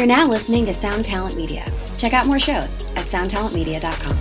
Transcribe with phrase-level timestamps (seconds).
[0.00, 1.62] You're now listening to Sound Talent Media.
[1.98, 4.16] Check out more shows at soundtalentmedia.com.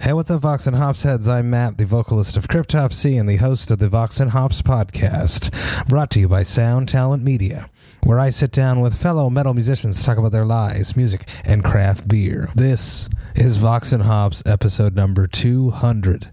[0.00, 1.28] Hey, what's up, Vox and Hops heads?
[1.28, 5.52] I'm Matt, the vocalist of Cryptopsy and the host of the Vox and Hops podcast,
[5.90, 7.68] brought to you by Sound Talent Media,
[8.04, 11.62] where I sit down with fellow metal musicians to talk about their lives, music, and
[11.62, 12.48] craft beer.
[12.54, 16.30] This is Vox and Hops episode number 200.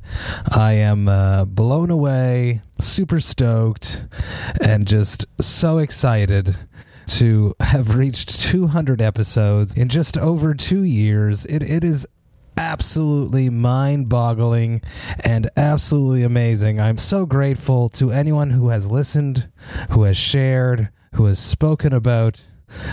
[0.49, 4.05] I am uh, blown away, super stoked,
[4.61, 6.55] and just so excited
[7.07, 11.45] to have reached 200 episodes in just over two years.
[11.45, 12.07] It, it is
[12.57, 14.81] absolutely mind boggling
[15.21, 16.79] and absolutely amazing.
[16.79, 19.49] I'm so grateful to anyone who has listened,
[19.91, 22.41] who has shared, who has spoken about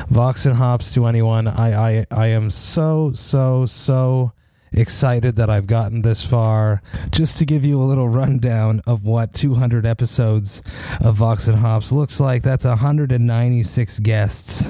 [0.09, 1.47] Vox and Hops to anyone.
[1.47, 4.33] I, I, I am so, so, so
[4.72, 6.82] excited that I've gotten this far.
[7.10, 10.62] Just to give you a little rundown of what 200 episodes
[11.00, 14.64] of Vox and Hops looks like, that's 196 guests,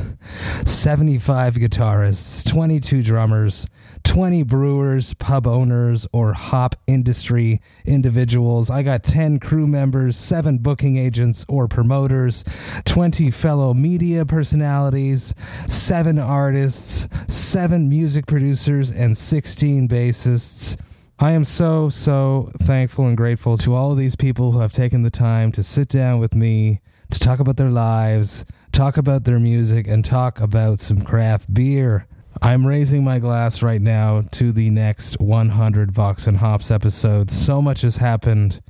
[0.64, 3.66] 75 guitarists, 22 drummers.
[4.08, 8.70] 20 brewers, pub owners, or hop industry individuals.
[8.70, 12.42] I got 10 crew members, 7 booking agents or promoters,
[12.86, 15.34] 20 fellow media personalities,
[15.66, 20.78] 7 artists, 7 music producers, and 16 bassists.
[21.18, 25.02] I am so, so thankful and grateful to all of these people who have taken
[25.02, 29.38] the time to sit down with me to talk about their lives, talk about their
[29.38, 32.06] music, and talk about some craft beer.
[32.40, 37.30] I'm raising my glass right now to the next 100 Vox and Hops episode.
[37.30, 38.60] So much has happened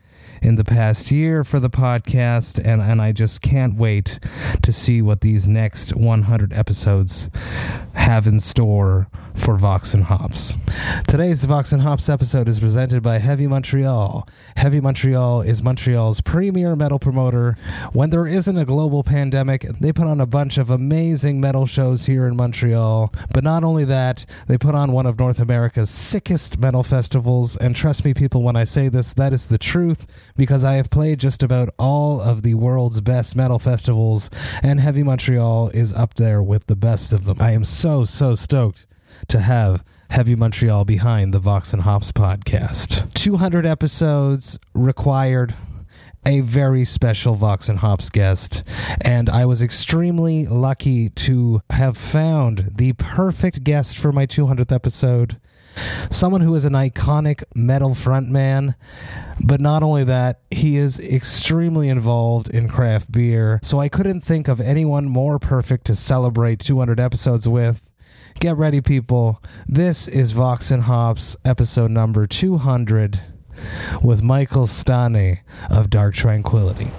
[0.43, 4.19] in the past year for the podcast, and, and I just can't wait
[4.63, 7.31] to see what these next 100 episodes
[7.95, 10.53] have in store for Vox and Hops.
[11.07, 14.29] Today's Vox and Hops episode is presented by Heavy Montreal.
[14.57, 17.57] Heavy Montreal is Montreal's premier metal promoter.
[17.93, 22.07] When there isn't a global pandemic, they put on a bunch of amazing metal shows
[22.07, 23.13] here in Montreal.
[23.33, 27.57] But not only that, they put on one of North America's sickest metal festivals.
[27.57, 30.07] And trust me, people, when I say this, that is the truth
[30.39, 34.31] because I have played just about all of the world's best metal festivals,
[34.63, 37.39] and Heavy Montreal is up there with the best of them.
[37.41, 38.87] I am so, so stoked
[39.27, 43.13] to have Heavy Montreal behind the Vox and Hops podcast.
[43.15, 45.55] 200 episodes required
[46.25, 48.63] a very special Vox and Hops guest,
[49.01, 55.41] and I was extremely lucky to have found the perfect guest for my 200th episode.
[56.11, 58.75] Someone who is an iconic metal frontman,
[59.45, 63.61] but not only that, he is extremely involved in craft beer.
[63.63, 67.83] So I couldn't think of anyone more perfect to celebrate 200 episodes with.
[68.41, 69.43] Get ready, people.
[69.67, 73.21] This is Vox and Hops, episode number 200,
[74.03, 76.93] with Michael Stanne of Dark Tranquillity.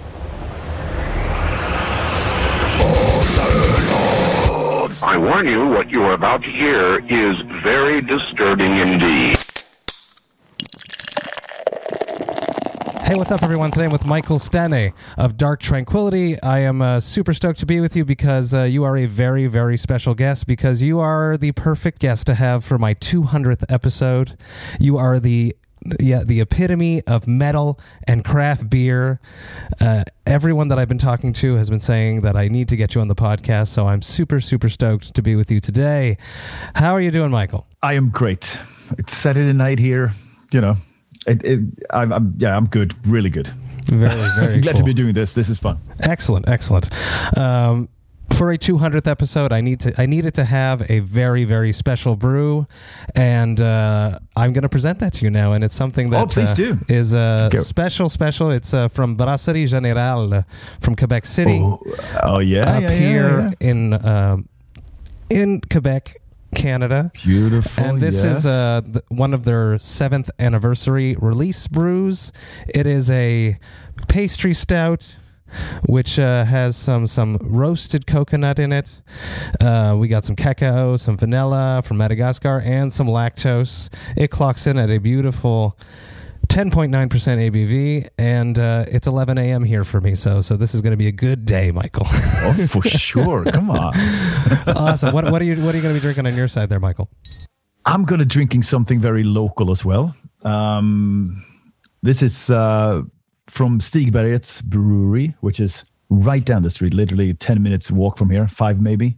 [5.02, 7.34] I warn you, what you are about to hear is
[7.64, 9.38] very disturbing indeed.
[13.00, 13.70] Hey, what's up, everyone?
[13.70, 16.40] Today I'm with Michael Stanne of Dark Tranquillity.
[16.42, 19.46] I am uh, super stoked to be with you because uh, you are a very,
[19.46, 24.36] very special guest because you are the perfect guest to have for my 200th episode.
[24.78, 25.56] You are the
[25.98, 29.20] yeah, the epitome of metal and craft beer.
[29.80, 32.94] Uh, everyone that I've been talking to has been saying that I need to get
[32.94, 36.18] you on the podcast, so I'm super, super stoked to be with you today.
[36.74, 37.66] How are you doing, Michael?
[37.82, 38.56] I am great.
[38.98, 40.12] It's Saturday night here.
[40.52, 40.76] You know,
[41.26, 41.60] it, it,
[41.90, 42.94] I'm, I'm, yeah, I'm good.
[43.06, 43.48] Really good.
[43.86, 44.80] Very, very glad cool.
[44.80, 45.34] to be doing this.
[45.34, 45.78] This is fun.
[46.00, 46.90] Excellent, excellent.
[47.38, 47.88] Um,
[48.34, 52.16] for a 200th episode, I need to I needed to have a very very special
[52.16, 52.66] brew,
[53.14, 55.52] and uh, I'm going to present that to you now.
[55.52, 56.78] And it's something that oh, please uh, do.
[56.88, 58.50] is uh, special special.
[58.50, 60.44] It's uh, from Brasserie Générale
[60.80, 61.60] from Quebec City.
[61.60, 61.82] Oh,
[62.22, 63.68] oh yeah, up yeah, yeah, here yeah.
[63.68, 64.48] in um,
[65.28, 66.16] in Quebec.
[66.52, 67.84] Canada, Beautiful.
[67.84, 68.38] and this yes.
[68.38, 72.32] is uh, th- one of their seventh anniversary release brews.
[72.66, 73.56] It is a
[74.08, 75.14] pastry stout
[75.86, 78.88] which uh, has some some roasted coconut in it.
[79.60, 83.88] Uh, we got some cacao, some vanilla from Madagascar, and some lactose.
[84.16, 85.76] It clocks in at a beautiful.
[86.48, 89.62] 10.9% ABV, and uh, it's 11 a.m.
[89.62, 90.16] here for me.
[90.16, 92.06] So, so this is going to be a good day, Michael.
[92.10, 93.44] oh, for sure.
[93.44, 93.92] Come on.
[94.76, 95.14] awesome.
[95.14, 96.80] What, what are you What are you going to be drinking on your side there,
[96.80, 97.08] Michael?
[97.86, 100.14] I'm going to drinking something very local as well.
[100.42, 101.44] Um,
[102.02, 103.02] this is uh,
[103.50, 108.46] from Stigbergets Brewery, which is right down the street, literally 10 minutes walk from here,
[108.46, 109.16] five maybe.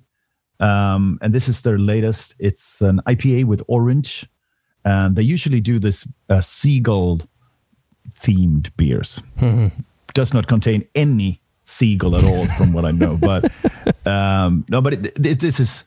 [0.58, 2.34] Um, and this is their latest.
[2.38, 4.26] It's an IPA with orange.
[4.84, 7.20] And they usually do this uh, seagull
[8.14, 9.20] themed beers.
[10.14, 13.16] Does not contain any seagull at all, from what I know.
[13.16, 13.50] But
[14.06, 15.84] um, no, but it, it, this is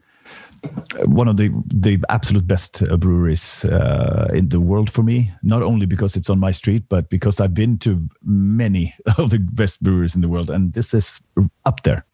[1.06, 5.32] one of the the absolute best uh, breweries uh, in the world for me.
[5.44, 9.40] Not only because it's on my street, but because I've been to many of the
[9.40, 11.20] best breweries in the world, and this is
[11.66, 12.06] up there.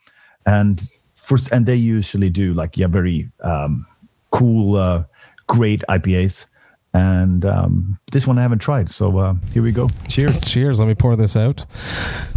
[0.46, 0.82] And
[1.16, 3.86] first, and they usually do like yeah, very um,
[4.32, 5.04] cool, uh,
[5.48, 6.46] great IPAs.
[6.94, 9.88] And um, this one I haven't tried, so uh, here we go.
[10.10, 10.42] Cheers!
[10.46, 10.78] Cheers!
[10.78, 11.66] Let me pour this out.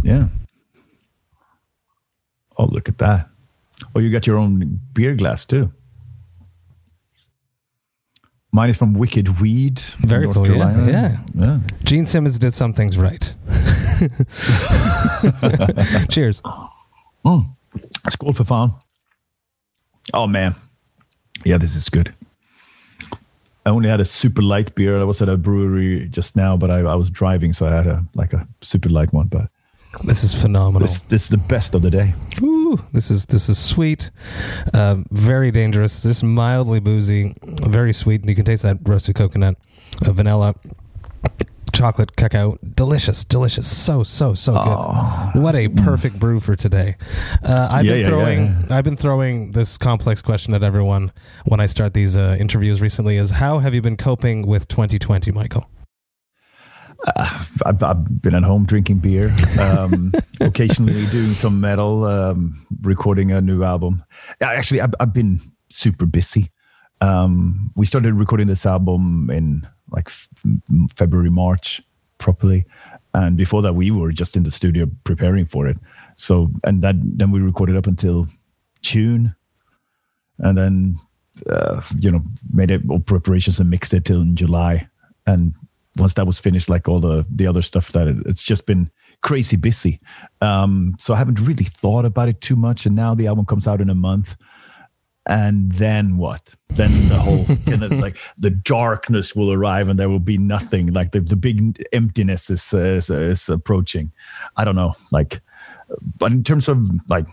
[0.01, 0.29] Yeah.
[2.57, 3.27] Oh, look at that!
[3.93, 5.73] Oh, you got your own beer glass too.
[8.55, 9.79] Mine is from Wicked Weed.
[9.79, 10.45] Very North cool.
[10.45, 10.89] Carolina.
[10.89, 11.45] Yeah, yeah.
[11.45, 11.59] yeah.
[11.83, 13.35] Gene Simmons did some things right.
[16.09, 16.41] Cheers.
[17.25, 17.49] Mm.
[18.07, 18.71] Skål for fun.
[20.13, 20.55] Oh man,
[21.43, 22.13] yeah, this is good.
[23.65, 25.01] I only had a super light beer.
[25.01, 27.87] I was at a brewery just now, but I, I was driving, so I had
[27.87, 29.27] a like a super light one.
[29.27, 29.49] But
[30.03, 30.87] This is phenomenal.
[30.87, 32.13] this, this is the best of the day.
[32.41, 34.11] Ooh, this is this is sweet,
[34.73, 36.03] uh, very dangerous.
[36.03, 37.33] Just mildly boozy,
[37.67, 39.55] very sweet, and you can taste that roasted coconut,
[40.05, 40.53] uh, vanilla,
[41.73, 42.57] chocolate, cacao.
[42.75, 43.67] Delicious, delicious.
[43.75, 45.41] So so so good.
[45.41, 46.95] What a perfect brew for today.
[47.43, 48.77] Uh, I've Yeah, been yeah, throwing yeah.
[48.77, 51.11] I've been throwing this complex question at everyone
[51.45, 53.17] when I start these uh, interviews recently.
[53.17, 55.69] Is how have you been coping with 2020, Michael?
[57.65, 63.41] I've, I've been at home drinking beer, um, occasionally doing some metal, um, recording a
[63.41, 64.03] new album.
[64.41, 65.39] Actually, I've, I've been
[65.69, 66.51] super busy.
[67.01, 70.29] Um, we started recording this album in like f-
[70.95, 71.81] February, March,
[72.17, 72.65] properly,
[73.13, 75.77] and before that, we were just in the studio preparing for it.
[76.17, 78.27] So, and that then we recorded up until
[78.81, 79.35] June,
[80.39, 80.99] and then
[81.49, 82.21] uh, you know
[82.53, 84.87] made it all preparations and mixed it till in July,
[85.25, 85.53] and
[85.97, 88.89] once that was finished, like all the the other stuff that it, it's just been
[89.21, 89.99] crazy busy.
[90.41, 92.85] Um, so I haven't really thought about it too much.
[92.85, 94.35] And now the album comes out in a month,
[95.25, 96.53] and then what?
[96.69, 100.93] Then the whole kind of like the darkness will arrive, and there will be nothing.
[100.93, 104.11] Like the the big emptiness is is, is approaching.
[104.57, 105.41] I don't know, like,
[106.17, 106.77] but in terms of
[107.09, 107.25] like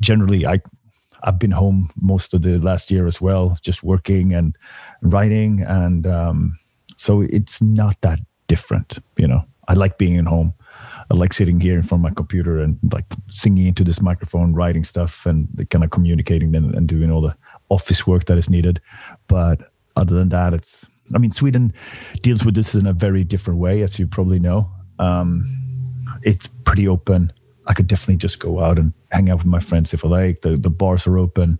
[0.00, 0.60] generally, I
[1.24, 4.56] I've been home most of the last year as well, just working and
[5.02, 6.58] writing, and um,
[7.02, 8.98] so it's not that different.
[9.16, 10.54] You know, I like being at home.
[11.10, 14.54] I like sitting here in front of my computer and like singing into this microphone,
[14.54, 17.36] writing stuff, and kind of communicating and, and doing all the
[17.70, 18.80] office work that is needed.
[19.26, 20.86] But other than that, it's.
[21.12, 21.72] I mean, Sweden
[22.22, 24.70] deals with this in a very different way, as you probably know.
[25.00, 25.44] Um,
[26.22, 27.32] it's pretty open.
[27.66, 30.42] I could definitely just go out and hang out with my friends if I like.
[30.42, 31.58] The the bars are open,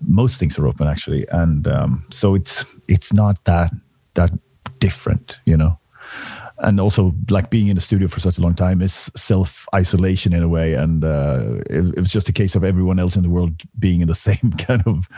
[0.00, 3.70] most things are open actually, and um, so it's it's not that
[4.14, 4.32] that
[4.78, 5.78] different, you know.
[6.62, 10.34] And also, like being in the studio for such a long time is self isolation
[10.34, 13.22] in a way, and uh, it, it was just a case of everyone else in
[13.22, 15.08] the world being in the same kind of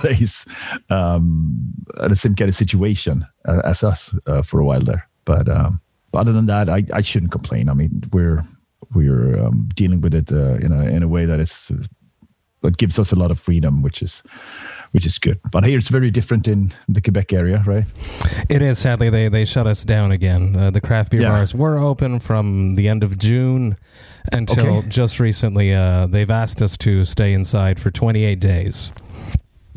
[0.00, 0.46] place,
[0.88, 5.06] um, the same kind of situation uh, as us uh, for a while there.
[5.26, 5.80] But um,
[6.10, 7.68] but other than that, I, I shouldn't complain.
[7.68, 8.42] I mean, we're
[8.94, 11.70] we're um, dealing with it uh, in a in a way that is
[12.62, 14.22] that gives us a lot of freedom, which is
[14.92, 15.38] which is good.
[15.50, 17.84] But here it's very different in the Quebec area, right?
[18.48, 20.56] It is sadly they they shut us down again.
[20.56, 21.30] Uh, the craft beer Yeah.
[21.30, 23.76] bars were open from the end of June
[24.32, 24.88] until Okay.
[24.88, 25.72] just recently.
[25.74, 28.90] Uh, they've asked us to stay inside for 28 days.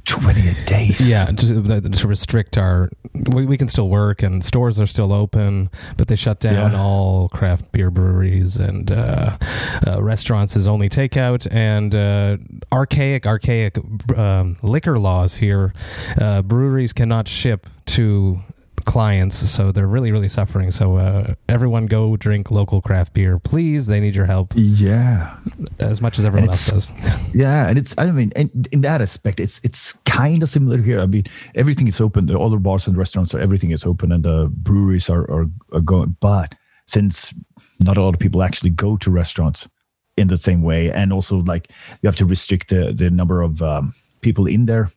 [0.06, 1.00] Twenty eight days.
[1.00, 2.89] Yeah, to, to restrict our.
[3.34, 6.81] We, we can still work and stores are still open, but they shut down Yeah.
[6.81, 9.38] all craft beer breweries and uh,
[9.86, 12.38] uh, restaurants is only takeout and uh,
[12.72, 13.77] archaic archaic
[14.17, 15.74] um, liquor laws here.
[16.20, 18.41] Uh, breweries cannot ship to
[18.85, 20.71] clients, so they're really really suffering.
[20.71, 23.85] So uh, everyone go drink local craft beer, please.
[23.88, 25.38] They need your help Yeah.
[25.79, 26.91] as much as everyone else does.
[27.33, 31.00] Yeah, and it's I mean, in, in that aspect, it's it's kind of similar here.
[31.00, 31.23] I mean,
[31.55, 32.25] everything is open.
[32.25, 35.45] The- All the bars and restaurants are everything is open, and the breweries are are,
[35.73, 36.15] are going.
[36.19, 36.55] But
[36.88, 37.33] since
[37.79, 39.67] not a lot of people actually go to restaurants
[40.17, 41.69] in the same way, and also like
[42.01, 44.89] you have to restrict the the number of um, people in there,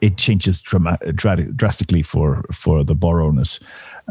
[0.00, 3.60] it changes drama- dra- drastically for for the bar owners.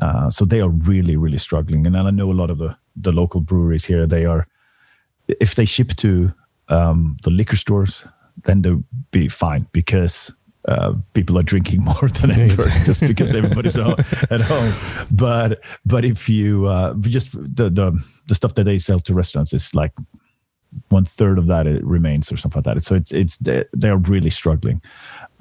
[0.01, 3.11] Uh, so they are really really struggling, and I know a lot of the the
[3.11, 4.05] local breweries here.
[4.07, 4.47] They are
[5.39, 6.31] if they ship to
[6.69, 8.03] um, the liquor stores,
[8.43, 10.31] then they'll be fine because
[10.67, 14.73] uh, people are drinking more than ever just because everybody's at home.
[15.11, 19.53] But but if you uh, just the, the the stuff that they sell to restaurants
[19.53, 19.91] is like
[20.89, 22.83] one third of that it remains or something like that.
[22.83, 24.81] So it's it's they- they're really struggling.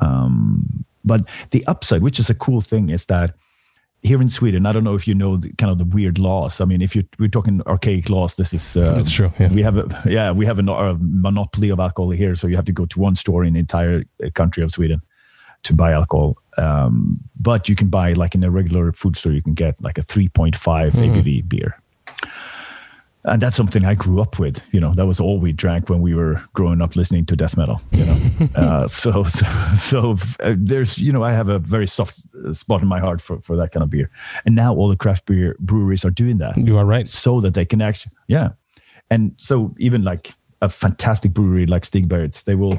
[0.00, 3.34] Um, but the upside, which is a cool thing, is that
[4.02, 6.60] here in Sweden, I don't know if you know the, kind of the weird laws.
[6.60, 9.52] I mean, if you we're talking archaic laws, this is uh, That's true, yeah.
[9.52, 12.64] We have a yeah, we have a, a monopoly of alcohol here, so you have
[12.66, 15.02] to go to one store in the entire uh, country of Sweden
[15.64, 16.38] to buy alcohol.
[16.56, 19.98] Um, but you can buy like in a regular food store, you can get like
[19.98, 20.52] a 3.5
[20.92, 21.79] ABV beer.
[23.24, 24.62] And that's something I grew up with.
[24.72, 27.56] You know, that was all we drank when we were growing up listening to death
[27.56, 27.82] metal.
[27.92, 28.16] You know,
[28.56, 29.46] uh, so so,
[29.78, 33.20] so uh, there's you know I have a very soft uh, spot in my heart
[33.20, 34.10] for for that kind of beer.
[34.46, 37.06] And now all the craft beer breweries are doing that You are right.
[37.08, 38.50] so that they can actually yeah
[39.10, 42.78] and so even like a fantastic brewery like Stigbergets they will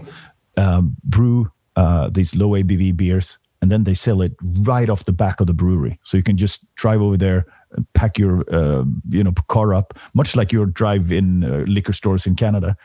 [0.57, 5.13] um, brew uh, these low abv beers and then they sell it right off the
[5.13, 7.45] back of the brewery so you can just drive over there
[7.93, 12.25] pack your uh, you know car up much like your drive in uh, liquor stores
[12.25, 12.75] in canada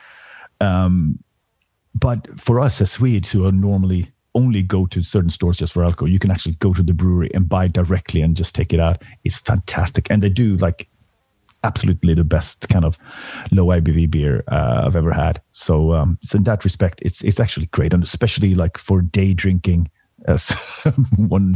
[0.61, 1.19] um,
[1.99, 5.83] but for us as Swedes who are normally only go to certain stores just for
[5.83, 8.79] alcohol, you can actually go to the brewery and buy directly and just take it
[8.79, 9.01] out.
[9.23, 10.87] It's fantastic, and they do like
[11.63, 12.99] absolutely the best kind of
[13.51, 15.41] low ABV beer uh, I've ever had.
[15.51, 19.33] So, um, so in that respect, it's it's actually great, and especially like for day
[19.33, 19.89] drinking.
[20.27, 20.49] As
[21.15, 21.53] one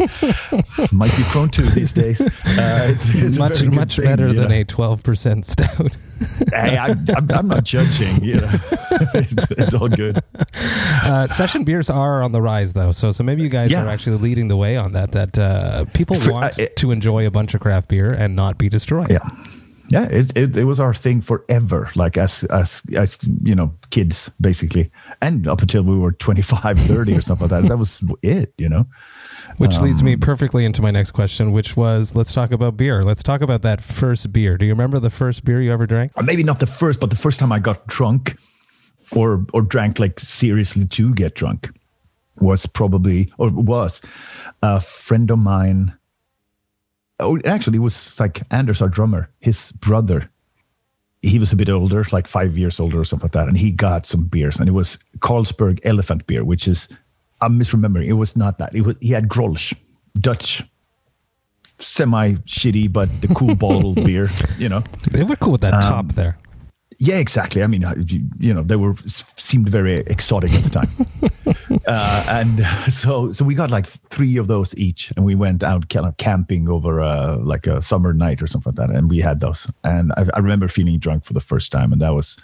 [0.94, 4.56] might be prone to these days, uh, it's, it's much much thing, better than know?
[4.56, 5.92] a twelve percent stout.
[6.54, 6.88] hey, I,
[7.18, 8.24] I'm, I'm not judging.
[8.24, 8.52] You know,
[9.14, 10.24] it's, it's all good.
[11.04, 12.92] uh, session beers are on the rise, though.
[12.94, 13.84] So so maybe you guys Yeah.
[13.84, 15.12] are actually leading the way on that.
[15.12, 18.58] That uh, people For- want uh, to enjoy a bunch of craft beer and not
[18.58, 19.10] be destroyed.
[19.12, 19.28] Yeah.
[19.90, 24.32] Yeah, it, it it was our thing forever, like as as as you know, kids
[24.40, 24.90] basically,
[25.22, 27.70] and up until we were 25, 30 or something like that.
[27.70, 28.86] That was it, you know.
[29.58, 33.04] Which leads Um, me perfectly into my next question, which was let's talk about beer.
[33.04, 34.58] Let's talk about that first beer.
[34.58, 36.12] Do you remember the first beer you ever drank?
[36.16, 38.38] Or maybe not the first, but the first time I got drunk,
[39.12, 41.70] or or drank like seriously to get drunk,
[42.38, 44.02] was probably or was
[44.64, 45.94] a friend of mine.
[47.20, 50.30] Oh, actually, it was like Anders, our drummer, his brother.
[51.22, 53.72] He was a bit older, like five years older or something like that, and he
[53.72, 56.90] got some beers, and it was Carlsberg Elephant beer, which is
[57.42, 58.08] I'm misremembering.
[58.08, 58.74] It was not that.
[58.74, 59.74] It was he had Grolsch,
[60.16, 60.64] Dutch,
[61.80, 64.84] semi shitty but the cool bottle beer, you know.
[65.12, 66.38] They were cool with that Um, top there.
[67.04, 67.64] Yeah, exactly.
[67.64, 72.94] I mean, you, you know, they were seemed very exotic at the time, uh, and
[72.94, 76.16] so so we got like three of those each, and we went out kind of
[76.18, 79.66] camping over uh, like a summer night or something like that, and we had those,
[79.84, 82.38] and I, I remember feeling drunk for the first time, and that was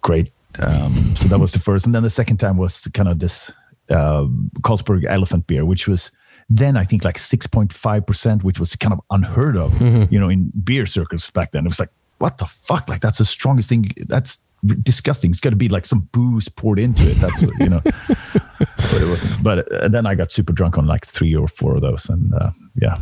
[0.00, 0.32] great.
[0.58, 3.52] Um, so that was the first, and then the second time was kind of this
[3.90, 4.24] uh,
[4.62, 6.10] Carlsberg Elephant beer, which was
[6.48, 9.78] then I think like six point five percent, which was kind of unheard of,
[10.10, 11.66] you know, in beer circles back then.
[11.66, 12.88] It was like, what the fuck?
[12.88, 13.92] Like that's the strongest thing.
[14.06, 14.38] That's
[14.82, 15.30] disgusting.
[15.30, 17.14] It's got to be like some booze poured into it.
[17.14, 17.80] That's what, you know.
[18.58, 19.42] but it wasn't.
[19.42, 22.34] But uh, then I got super drunk on like three or four of those, and
[22.34, 22.94] uh, yeah,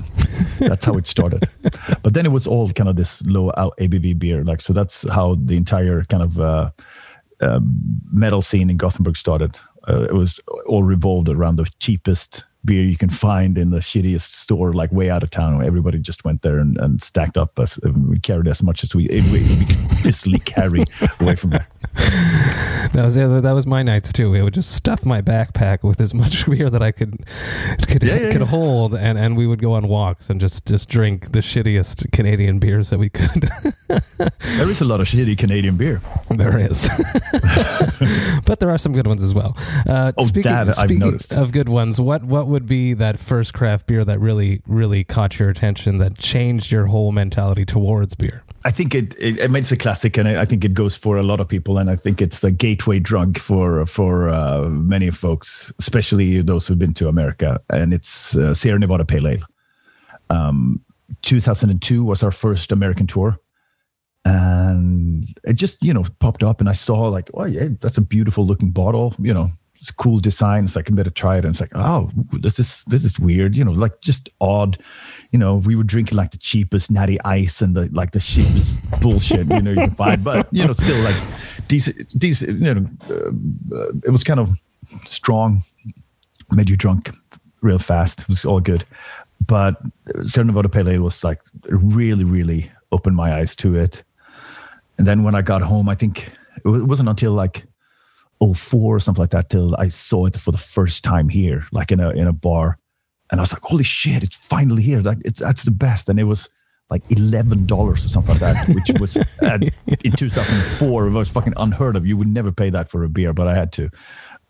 [0.59, 1.49] that's how it started.
[2.03, 4.45] but then it was all kind of this low out ABV beer.
[4.45, 6.71] Like so, that's how the entire kind of uh,
[7.41, 7.61] uh,
[8.13, 9.57] metal scene in Gothenburg started.
[9.89, 14.23] Uh, it was all revolved around the cheapest beer you can find in the shittiest
[14.37, 15.63] store, like way out of town.
[15.65, 17.59] Everybody just went there and, and stacked up.
[17.59, 20.85] As, we carried as much as we, we, we could physically carry
[21.21, 21.69] away from there.
[22.93, 24.31] That was that was my nights too.
[24.31, 27.25] We would just stuff my backpack with as much beer that I could
[27.87, 28.47] could, Yeah, yeah, could yeah.
[28.47, 32.59] hold, and, and we would go on walks and just, just drink the shittiest Canadian
[32.59, 33.49] beers that we could.
[34.19, 36.01] There is a lot of shitty Canadian beer.
[36.31, 36.89] there is,
[38.47, 39.57] but there are some good ones as well.
[39.89, 41.33] Uh, Oh, speaking that I've speaking noticed.
[41.33, 45.41] of good ones, what what would be that first craft beer that really really caught
[45.41, 48.45] your attention that changed your whole mentality towards beer?
[48.65, 51.25] I think it, it, it a classic, and I, I think it goes for a
[51.25, 51.79] lot of people.
[51.79, 56.79] And I think it's the gateway drug for for uh, many folks, especially those who've
[56.79, 57.61] been to America.
[57.71, 59.41] And it's uh, Sierra Nevada Pale Ale.
[60.31, 60.81] Um,
[61.23, 63.37] 2002 was our first American tour,
[64.25, 68.03] and it just you know popped up, and I saw like, oh yeah, that's a
[68.03, 69.13] beautiful looking bottle.
[69.19, 69.51] You know,
[69.91, 70.65] cool design.
[70.65, 71.45] It's like I better try it.
[71.45, 73.57] And it's like, oh, this is this is weird.
[73.57, 74.79] You know, like just odd.
[75.31, 79.01] You know, we were drinking like the cheapest natty ice and the like the cheapest
[79.01, 79.49] bullshit.
[79.49, 81.21] You know, you can find, but you know, still like
[81.69, 82.19] decent.
[82.19, 82.61] Decent.
[82.61, 84.51] You know, uh, it was kind of
[85.07, 85.63] strong,
[86.53, 87.11] made you drunk
[87.61, 88.21] real fast.
[88.21, 88.85] It was all good.
[89.47, 89.81] But
[90.27, 94.03] Sierra Ale was like really, really opened my eyes to it.
[94.99, 96.31] And then when I got home, I think
[96.65, 97.65] it wasn't until like
[98.41, 101.93] 04 or something like that till I saw it for the first time here, like
[101.93, 102.79] in a in a bar.
[103.31, 105.01] And I was like, holy shit, it's finally here.
[105.01, 106.09] Like it's that's the best.
[106.09, 106.49] And it was
[106.91, 109.59] like eleven dollars or something like that, which was uh,
[110.05, 112.07] in 2004 it was fucking unheard of.
[112.07, 113.91] You would never pay that for a beer, but I had to.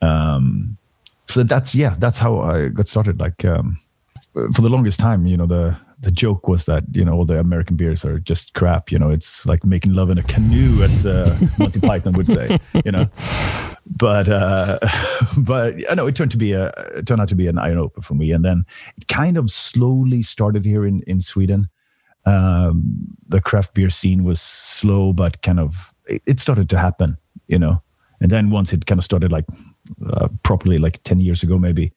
[0.02, 0.76] Um,
[1.28, 3.20] so that's yeah, that's how I got started.
[3.20, 3.78] Like um,
[4.32, 7.38] for the longest time, you know, the the joke was that you know all the
[7.38, 8.92] American beers are just crap.
[8.92, 12.58] You know, it's like making love in a canoe, as uh, Monty Python would say.
[12.84, 13.08] You know,
[13.86, 14.78] but uh,
[15.38, 17.74] but I know it turned to be a it turned out to be an eye
[17.74, 18.64] opener for me, and then
[18.96, 21.68] it kind of slowly started here in in Sweden.
[22.26, 27.16] Um, the craft beer scene was slow, but kind of it, it started to happen.
[27.48, 27.82] You know,
[28.20, 29.46] and then once it kind of started like
[30.06, 31.92] uh, properly, like ten years ago, maybe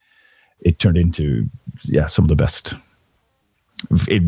[0.62, 1.50] it turned into
[1.84, 2.74] yeah some of the best.
[4.08, 4.24] It,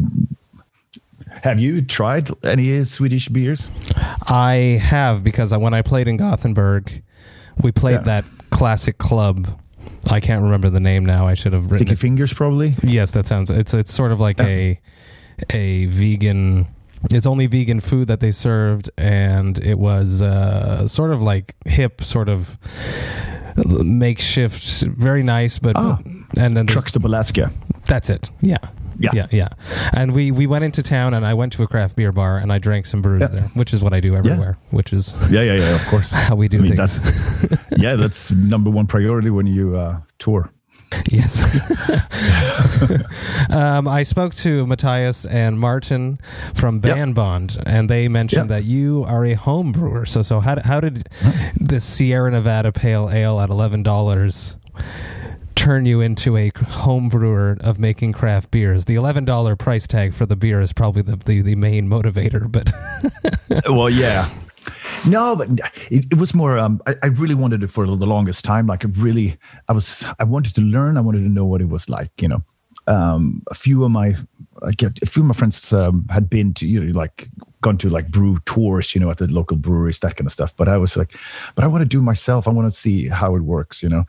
[1.44, 3.68] have you tried any Swedish beers?
[4.28, 7.02] I have because when I played in Gothenburg,
[7.62, 8.22] we played Yeah.
[8.22, 9.48] that classic club.
[10.10, 11.28] I can't remember the name now.
[11.28, 12.00] I should have written Sticky it.
[12.00, 12.76] Fingers, probably.
[12.84, 13.50] Yes, that sounds.
[13.50, 14.80] It's it's sort of like a
[15.52, 16.68] a vegan.
[17.12, 22.02] It's only vegan food that they served, and it was uh, sort of like hip,
[22.02, 22.58] sort of
[23.56, 25.60] makeshift, very nice.
[25.60, 25.98] But Ah.
[26.38, 27.52] and then to Alaska.
[27.86, 28.30] that's it.
[28.42, 28.58] Yeah.
[29.00, 29.12] Yeah.
[29.14, 29.48] yeah, yeah.
[29.94, 32.52] And we we went into town, and I went to a craft beer bar, and
[32.52, 33.28] I drank some brews Yeah.
[33.28, 35.76] there, which is what I do everywhere, which is Yeah, yeah, yeah.
[35.76, 36.10] Of course.
[36.12, 37.00] how we do I mean, things.
[37.00, 40.52] that's yeah, that's number one priority when you uh, tour.
[41.12, 41.40] Yes.
[43.52, 46.20] um, I spoke to Matthias and Martin
[46.56, 47.14] from Yep.
[47.14, 48.62] Bond, and they mentioned Yep.
[48.62, 50.06] that you are a home brewer.
[50.08, 51.08] So, so how, how did
[51.56, 54.58] this Sierra Nevada Pale Ale at eleven dollars
[55.56, 58.86] turn you into a home brewer of making craft beers?
[58.86, 62.52] The eleven dollar price tag for the beer is probably the, the, the main motivator,
[62.52, 62.72] but
[63.70, 64.30] well, yeah.
[65.08, 65.50] No, but
[65.90, 66.58] it, it was more.
[66.58, 68.68] Um, I, I really wanted it for the longest time.
[68.68, 69.38] Like, I really,
[69.68, 70.98] I was, I wanted to learn.
[70.98, 72.12] I wanted to know what it was like.
[72.22, 72.44] You know,
[72.88, 74.16] um, a few of my,
[74.62, 77.30] like, a few of my friends um, had been to, you know, like,
[77.62, 80.56] gone to like brew tours, you know, at the local breweries, that kind of stuff.
[80.56, 81.16] But I was like,
[81.56, 82.48] but I want to do it myself.
[82.48, 83.84] I want to see how it works.
[83.84, 84.06] You know,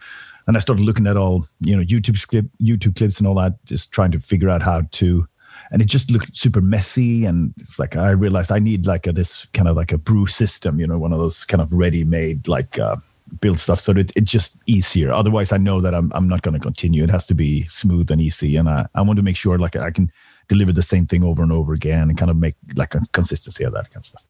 [0.51, 3.65] and I started looking at all, you know, YouTube clip, YouTube clips and all that,
[3.67, 5.25] just trying to figure out how to
[5.71, 9.13] and it just looked super messy and it's like i realized i need like a,
[9.13, 12.03] this kind of like a brew system you know one of those kind of ready
[12.03, 12.97] made like uh,
[13.41, 15.13] build stuff so that it's just easier.
[15.13, 17.05] Otherwise i know that i'm, I'm not going to continue.
[17.05, 18.57] It has to be smooth and easy.
[18.57, 20.11] And I, I want to make sure like i can
[20.49, 23.63] deliver the same thing over and over again and kind of make like a consistency
[23.65, 24.25] of that kind of stuff.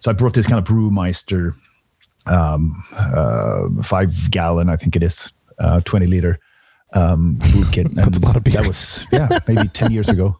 [0.00, 1.54] So i brought this kind of Braumeister
[2.26, 6.38] um, uh, five gallon i think it is uh, 20 liter
[6.92, 7.38] um,
[7.72, 8.54] kit and That's a lot of beer.
[8.54, 10.38] that was yeah maybe 10 years ago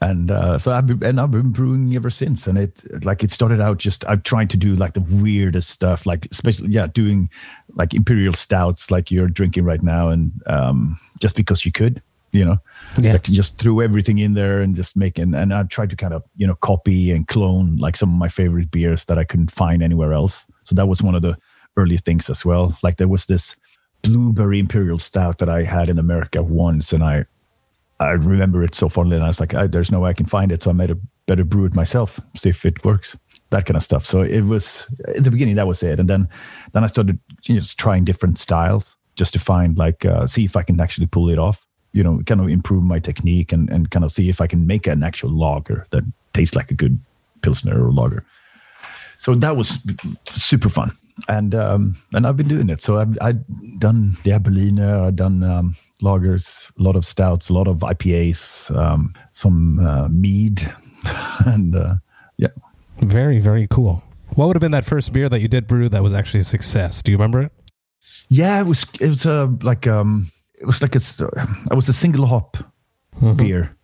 [0.00, 2.46] and uh, so I've been, and I've been brewing ever since.
[2.46, 6.06] And it like it started out just I've tried to do like the weirdest stuff,
[6.06, 7.28] like especially yeah, doing
[7.74, 12.44] like imperial stouts like you're drinking right now, and um, just because you could, you
[12.44, 12.58] know,
[12.96, 13.14] Yeah.
[13.14, 15.34] like just threw everything in there and just making.
[15.34, 18.28] And I tried to kind of you know copy and clone like some of my
[18.28, 20.46] favorite beers that I couldn't find anywhere else.
[20.62, 21.36] So that was one of the
[21.76, 22.78] early things as well.
[22.84, 23.56] Like there was this
[24.02, 27.24] blueberry imperial stout that I had in America once, and I
[28.00, 30.26] I remember it so fondly, and I was like, I, "There's no way I can
[30.26, 33.16] find it, so I made a better brew it myself, see if it works."
[33.50, 34.04] That kind of stuff.
[34.04, 35.56] So it was at the beginning.
[35.56, 36.28] That was it, and then
[36.72, 40.44] then I started you know, just trying different styles just to find like uh, see
[40.44, 41.66] if I can actually pull it off.
[41.92, 44.66] You know, kind of improve my technique and and kind of see if I can
[44.66, 47.00] make an actual lager that tastes like a good
[47.42, 48.24] pilsner or lager.
[49.18, 49.82] So that was
[50.28, 50.96] super fun,
[51.28, 52.80] and um, and I've been doing it.
[52.80, 53.44] So I've I've
[53.78, 58.74] done the Berliner, I've done um, lagers, a lot of stouts, a lot of IPAs,
[58.76, 60.60] um, some uh, mead,
[61.46, 61.94] and uh,
[62.36, 62.48] yeah.
[62.98, 64.02] very, very cool.
[64.34, 66.44] What would have been that first beer that you did brew that was actually a
[66.44, 67.02] success?
[67.02, 67.52] Do you remember it?
[68.28, 71.22] Yeah, it was it was uh, like um it was like a s-
[71.70, 72.56] I was a single hop
[73.36, 73.76] beer,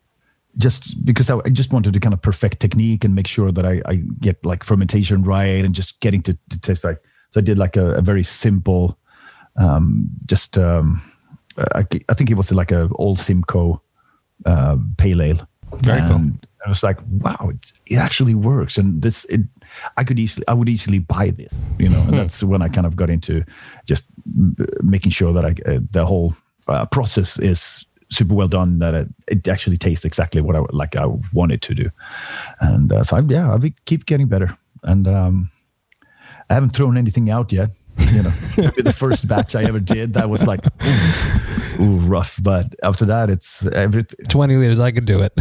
[0.58, 3.64] just because I, I just wanted to kind of perfect technique and make sure that
[3.66, 7.00] I, I get like fermentation right and just getting to, to taste like
[7.34, 8.96] so I did like a, a very simple,
[9.56, 11.02] um just um
[11.56, 13.80] I, I think it was like a old Simcoe
[14.46, 15.48] uh, pale ale.
[15.78, 16.16] Very cool.
[16.16, 19.40] And I was like, wow, it, it actually works, and this it
[19.96, 22.86] I could easily I would easily buy this, you know, and that's when I kind
[22.86, 23.44] of got into
[23.86, 24.04] just
[24.82, 26.34] making sure that I uh, the whole
[26.68, 30.96] uh, process is super well done that it, it actually tastes exactly what I like
[30.96, 31.90] I want it to do,
[32.60, 35.50] and uh, so I'm, yeah, I keep getting better, and um,
[36.50, 37.70] I haven't thrown anything out yet.
[37.98, 38.30] You know,
[38.82, 43.30] the first batch I ever did that was like ooh, ooh, rough, but after that
[43.30, 44.18] it's everything.
[44.28, 45.32] 20 liters, I could do it.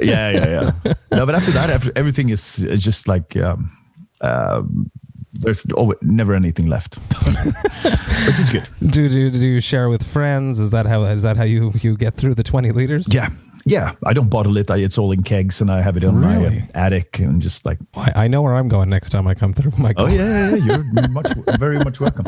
[0.00, 0.94] Yeah, yeah, yeah.
[1.12, 3.76] no, but after that, after, everything is, just like um,
[4.20, 4.90] um,
[5.32, 8.68] there's always, never anything left, which is good.
[8.80, 10.58] do, do, do you share with friends?
[10.58, 13.06] Is that how, is that how you, you get through the 20 liters?
[13.12, 13.30] Yeah,
[13.68, 14.70] Yeah, I don't bottle it.
[14.70, 16.60] I, it's all in kegs, and I have it in Really?
[16.60, 19.52] my attic, and just like, I, I know where I'm going next time I come
[19.52, 20.04] through, Michael.
[20.04, 21.26] oh yeah, yeah, yeah, you're much,
[21.58, 22.26] very much welcome.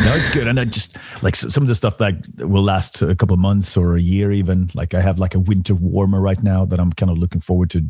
[0.00, 3.14] No, it's good, and I just like some of the stuff that will last a
[3.16, 4.70] couple of months or a year, even.
[4.74, 7.70] Like I have like a winter warmer right now that I'm kind of looking forward
[7.70, 7.82] to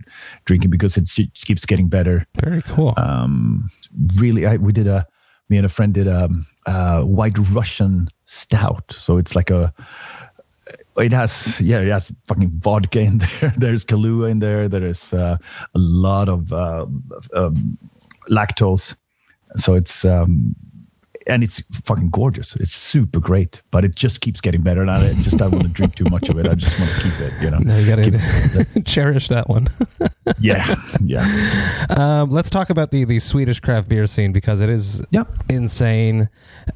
[0.46, 2.26] drinking because it keeps getting better.
[2.42, 2.94] Very cool.
[2.96, 3.70] um,
[4.16, 5.06] really I, we did a
[5.48, 6.30] me and a friend did a,
[6.66, 9.72] a white russian stout so it's like a
[10.98, 13.54] it has yeah it has fucking vodka in there.
[13.56, 14.68] There's kahlua in there.
[14.68, 15.36] There is uh,
[15.74, 16.86] a lot of uh,
[17.34, 17.78] um,
[18.30, 18.96] lactose.
[19.56, 20.54] So it's um
[21.26, 25.12] and it's fucking gorgeous it's super great but it just keeps getting better and i
[25.22, 27.32] just don't want to drink too much of it i just want to keep it
[27.42, 27.96] you know now you got
[28.72, 29.66] to cherish that one.
[30.40, 35.04] yeah yeah Um, let's talk about the, the Swedish craft beer scene because it is
[35.10, 36.28] yeah insane,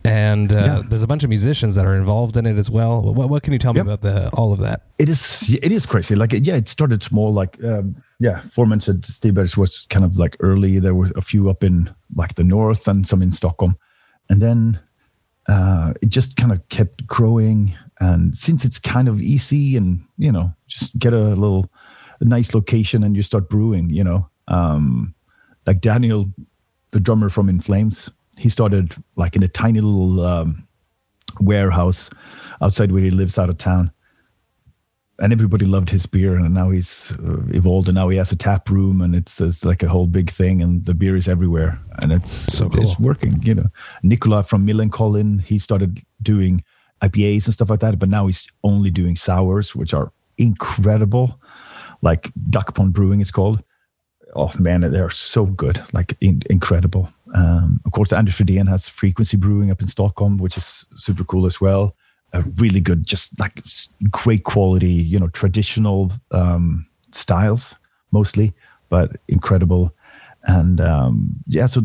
[0.05, 0.83] and uh, Yeah.
[0.89, 3.01] there's a bunch of musicians that are involved in it as well.
[3.03, 3.87] What, what can you tell me Yep.
[3.87, 4.83] about the all of that?
[4.99, 9.55] it is it is crazy like yeah it started small like um, yeah forementioned Stigbergets
[9.57, 13.07] was kind of like early there were a few up in like the north and
[13.07, 13.77] some in stockholm
[14.29, 14.79] and then
[15.49, 17.77] uh, it just kind of kept growing.
[18.01, 21.71] And since it's kind of easy and you know just get a little
[22.21, 25.15] a nice location and you start brewing you know um,
[25.67, 26.31] like daniel
[26.93, 30.67] the drummer from in flames he started like in a tiny little um,
[31.41, 32.11] warehouse
[32.63, 33.91] outside where he lives out of town
[35.19, 38.37] and everybody loved his beer and now he's uh, evolved and now he has a
[38.37, 41.79] tap room and it's, it's like a whole big thing and the beer is everywhere
[42.03, 42.91] and it's So cool.
[42.91, 43.67] it's working you know.
[44.03, 46.63] Nicola from millencolin he started doing
[47.03, 51.41] ipas and stuff like that but now he's only doing sours which are incredible
[52.03, 53.63] like duck pond brewing is called.
[54.35, 57.09] Oh man they're so good like in, incredible.
[57.35, 61.47] Um, of course anders Fridén has frequency brewing up in stockholm which is super cool
[61.47, 61.97] as well
[62.33, 63.63] uh, really good just like
[64.11, 67.75] great quality you know traditional um, styles
[68.13, 68.53] mostly
[68.89, 69.95] but incredible.
[70.45, 71.83] And um, yeah so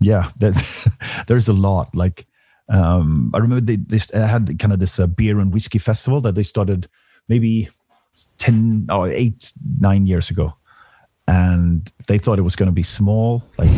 [0.00, 0.30] yeah
[1.26, 1.94] there's a lot.
[1.94, 2.26] Like
[2.68, 6.36] um, i remember they, they had kind of this uh, beer and whiskey festival that
[6.36, 6.88] they started
[7.28, 7.68] maybe
[8.38, 10.54] 10 or 8 9 years ago.
[11.26, 13.44] And they thought it was going to be small.
[13.56, 13.68] Like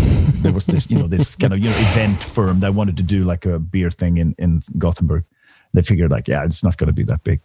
[0.43, 3.03] there was this you know this kind of you know event firm that wanted to
[3.03, 5.25] do like a beer thing in in gothenburg
[5.73, 7.41] they figured like yeah it's not going to be that big.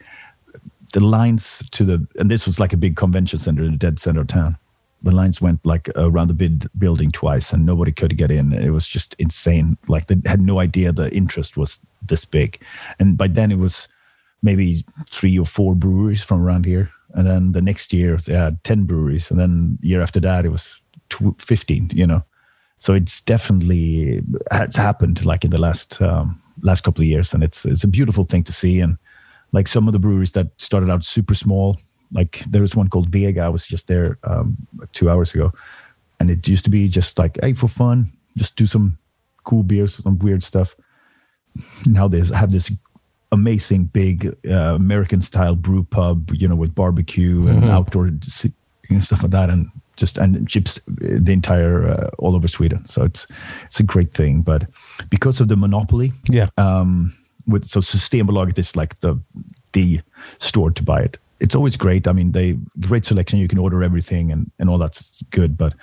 [0.93, 3.99] The lines to the and this was like a big convention center in the dead
[3.99, 4.57] center of town.
[5.03, 8.53] The lines went like around the building twice and nobody could get in.
[8.53, 9.77] It was just insane.
[9.87, 12.59] Like they had no idea the interest was this big.
[12.99, 13.87] And by then it was
[14.41, 16.89] maybe three or four breweries from around here.
[17.13, 19.29] And then the next year they had 10 breweries.
[19.29, 20.81] And then year after that it was
[21.39, 22.23] 15 you know.
[22.77, 27.43] So it's definitely it's happened like in the last um, last couple of years and
[27.43, 28.79] it's it's a beautiful thing to see.
[28.79, 28.97] And
[29.51, 31.77] like some of the breweries that started out super small
[32.13, 34.55] like there was one called vega i was just there um,
[34.93, 35.51] two hours ago.
[36.19, 38.97] And it used to be just like hey for fun just do some
[39.43, 40.75] cool beers some weird stuff.
[41.85, 42.71] Now they have this
[43.33, 48.23] amazing big uh, american style brew pub you know with barbecue and outdoor and
[49.03, 49.49] stuff like that.
[49.49, 53.27] And just and chips the entire uh, all over sweden so it's
[53.65, 54.63] it's a great thing but
[55.09, 56.47] because of the monopoly Yeah.
[56.57, 57.13] um,
[57.47, 59.15] with so Systembolaget is like the
[59.73, 59.99] the
[60.39, 61.17] store to buy it.
[61.39, 62.07] It's always great.
[62.07, 63.39] I mean, they great selection.
[63.39, 65.55] You can order everything and and all that's good.
[65.57, 65.73] But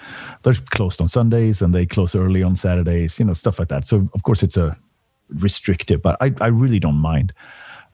[0.43, 3.19] they're closed on Sundays and they close early on Saturdays.
[3.19, 3.87] You know, stuff like that.
[3.87, 4.77] So of course it's a
[5.41, 7.33] restrictive, but I I really don't mind.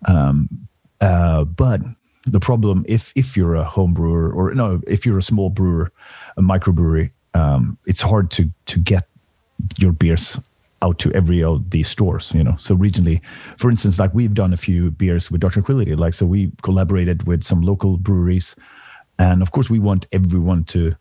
[0.07, 0.49] Um,
[1.01, 1.81] uh, but
[2.27, 5.91] the problem if if you're a home brewer or no, if you're a small brewer,
[6.37, 9.09] a microbrewery, um, it's hard to to get
[9.79, 10.39] your beers
[10.83, 12.57] out to every of these stores, you know.
[12.59, 13.21] So regionally,
[13.59, 17.27] for instance, like we've done a few beers with Dark Tranquillity, like so we collaborated
[17.27, 18.55] with some local breweries,
[19.19, 20.95] and of course we want everyone to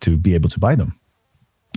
[0.00, 0.98] to be able to buy them,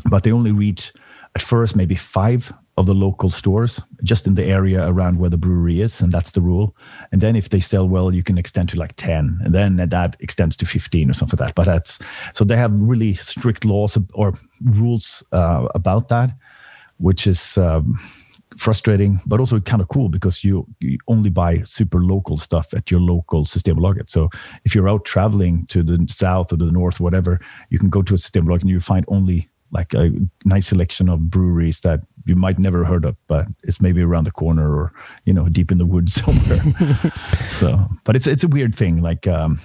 [0.10, 0.94] but they only reach
[1.36, 5.38] at first maybe five of the local stores just in the area around where the
[5.38, 6.76] brewery is and that's the rule
[7.12, 10.16] and then if they sell well you can extend to like 10 and then that
[10.22, 12.00] extends to 15 or something like that but that's
[12.34, 16.32] so they have really strict laws or rules uh, about that
[16.98, 18.00] which is um,
[18.58, 22.92] frustrating, but also kind of cool because you, you only buy super local stuff at
[22.92, 24.10] your local Systembolaget.
[24.10, 24.30] So
[24.66, 27.40] if you're out traveling to the south or the north, whatever,
[27.70, 30.12] you can go to a Systembolaget and you find only like a
[30.46, 34.32] nice selection of breweries that you might never heard of, but it's maybe around the
[34.32, 34.92] corner or
[35.26, 36.62] you know deep in the woods somewhere.
[37.50, 39.28] so, but it's it's a weird thing, like.
[39.28, 39.60] Um,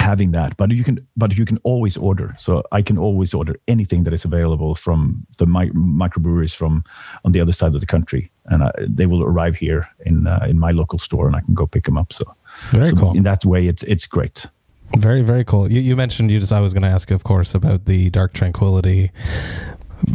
[0.00, 3.54] having that but you can but you can always order so i can always order
[3.68, 6.82] anything that is available from the mi- microbreweries from
[7.24, 10.44] on the other side of the country and I, they will arrive here in uh,
[10.48, 12.24] in my local store and i can go pick them up so
[12.70, 13.16] Very So cool.
[13.16, 14.46] In that way, it's it's great.
[14.96, 15.70] Very, very cool.
[15.70, 16.52] You, you mentioned you just.
[16.52, 19.10] I was going to ask, of course, about the Dark Tranquillity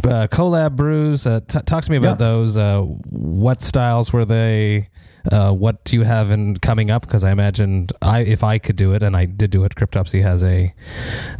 [0.04, 1.26] uh, collab brews.
[1.26, 2.26] Uh, t- talk to me about Yeah.
[2.26, 2.56] those.
[2.56, 4.88] Uh, what styles were they?
[5.30, 7.02] Uh, what do you have in coming up?
[7.02, 9.74] Because I imagined I, if I could do it, and I did do it.
[9.74, 10.72] Cryptopsy has a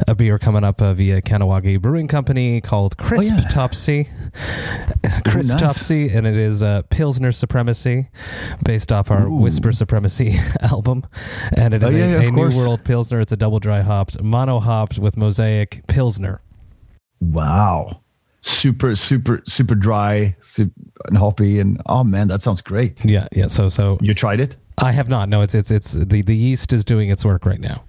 [0.07, 3.47] a beer coming up uh, via Kahnawake Brewing Company called Crisp yeah.
[3.49, 4.07] Topsy.
[5.25, 5.59] Crisp nice.
[5.61, 8.09] Topsy, and it is uh, Pilsner Supremacy,
[8.63, 11.05] based off our Whisper Supremacy album,
[11.55, 13.19] and it is Oh, yeah, a, yeah, a new world Pilsner.
[13.19, 16.41] It's a double dry hopped, mono hopped with mosaic Pilsner.
[17.21, 18.01] Wow.
[18.41, 20.71] Super, super, super dry, super
[21.07, 23.03] and hoppy, and oh man, that sounds great.
[23.03, 23.47] Yeah, yeah.
[23.47, 24.55] So, so You tried it?
[24.77, 25.27] I have not.
[25.29, 27.83] No, it's it's it's the the yeast is doing its work right now.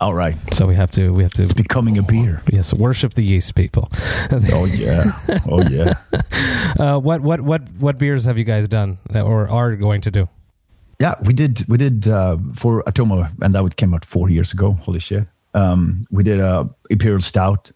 [0.00, 0.36] All right.
[0.54, 2.40] So we have to we have to It's becoming a beer.
[2.52, 3.90] yes worship the yeast people.
[4.52, 5.12] Oh yeah.
[5.48, 5.94] Oh yeah.
[6.78, 10.28] uh, what what what what beers have you guys done or are going to do?
[11.00, 11.64] Yeah, we did.
[11.68, 14.72] We did uh, for Atoma, and that would came out four years ago.
[14.82, 15.26] Holy shit!
[15.54, 17.72] Um, we did a imperial stout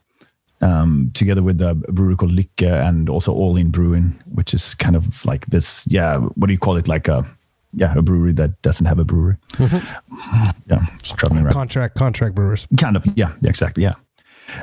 [0.64, 4.96] um, together with a brewery called Lykke and also All In Brewing, which is kind
[4.96, 5.86] of like this.
[5.86, 6.88] Yeah, what do you call it?
[6.88, 7.24] Like a
[7.72, 9.36] yeah, a brewery that doesn't have a brewery.
[9.60, 11.52] yeah, just traveling around.
[11.52, 12.66] Contract contract brewers.
[12.78, 13.94] kind of yeah, yeah exactly yeah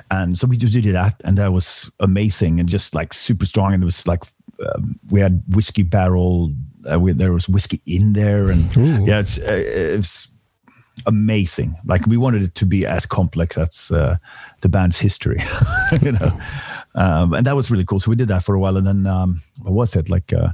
[0.10, 3.74] and so we just did that and that was amazing and just like super strong
[3.74, 4.24] and it was like
[4.66, 6.54] um, we had whiskey barrel
[6.92, 9.06] uh, we, there was whiskey in there and Ooh.
[9.06, 10.28] yeah it's, uh, it's
[11.06, 11.76] amazing.
[11.86, 14.18] Like we wanted it to be as complex as uh,
[14.62, 15.42] the band's history
[16.02, 16.32] you know?
[16.96, 18.00] Um, and that was really cool.
[18.00, 20.10] So we did that for a while and then um, what was it?
[20.10, 20.50] Like uh,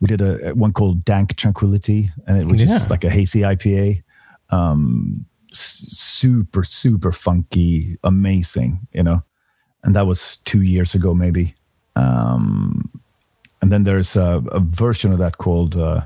[0.00, 2.66] we did a one called dank tranquility and it was Yeah.
[2.78, 4.02] just like a hazy ipa
[4.50, 9.22] um, super super funky amazing you know?
[9.84, 11.54] And that was two years ago maybe.
[11.94, 12.90] Um,
[13.62, 16.02] and then there's a, a version of that called uh,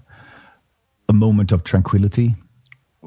[1.09, 2.37] a moment of tranquility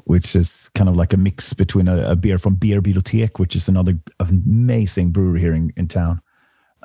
[0.04, 3.68] which is kind of like a mix between a, a beer from Beerbliotek which is
[3.68, 6.20] another amazing brewery here in, in town.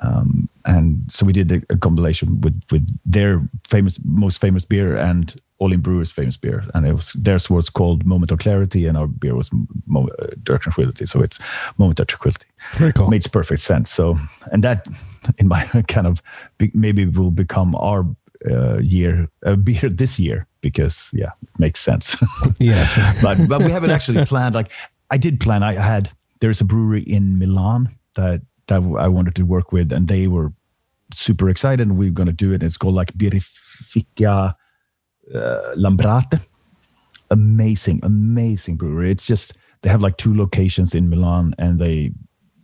[0.00, 4.96] Um, and so we did a, a compilation with with their famous most famous beer
[4.96, 6.64] and all in brewers famous beer.
[6.74, 9.50] And it was theirs was called moment of clarity and our beer was
[9.86, 11.04] Mo, uh, dark tranquility.
[11.06, 11.38] So it's
[11.76, 12.46] moment of tranquility.
[12.72, 13.08] Very cool.
[13.08, 13.90] makes perfect sense.
[13.90, 14.16] So
[14.52, 14.86] and that
[15.38, 16.22] in my kind of
[16.58, 18.04] be, maybe will become our
[18.48, 22.16] uh, year uh, beer this year because yeah it makes sense
[22.58, 22.96] Yes.
[23.22, 24.54] but but we haven't actually planned.
[24.54, 24.72] Like
[25.10, 25.62] I did plan.
[25.62, 30.06] I had there's a brewery in Milan that that I wanted to work with, and
[30.08, 30.52] they were
[31.14, 31.88] super excited.
[31.88, 32.62] and we are going to do it.
[32.62, 34.54] It's called like Birrificio
[35.34, 36.40] uh, Lambrate.
[37.30, 39.10] Amazing, amazing brewery.
[39.10, 42.12] It's just they have like two locations in Milan, and they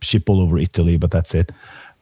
[0.01, 0.97] ship all over Italy.
[0.97, 1.51] But that's it.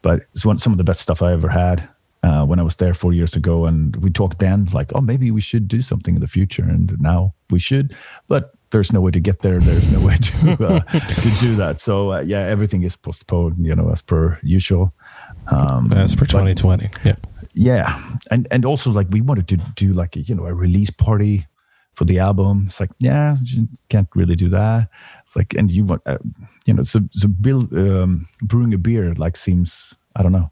[0.01, 1.87] But it's one some of the best stuff I ever had.
[2.25, 5.29] Uh, when I was there four years ago, and we talked then, like, oh, maybe
[5.29, 7.95] we should do something in the future, and now we should,
[8.27, 9.59] but there's no way to get there.
[9.59, 10.79] There's no way to uh,
[11.21, 11.79] to do that.
[11.79, 14.91] So uh, yeah, everything is postponed, you know, as per usual.
[15.51, 16.89] Um, for but- 2020.
[17.03, 17.15] Yeah.
[17.53, 20.89] yeah, and and also like we wanted to do like a, you know a release
[20.89, 21.45] party
[21.93, 22.65] for the album.
[22.67, 24.89] It's like yeah, you can't really do that.
[25.27, 26.17] It's like and you want uh,
[26.65, 30.49] you know so so build um, brewing a beer like seems I don't know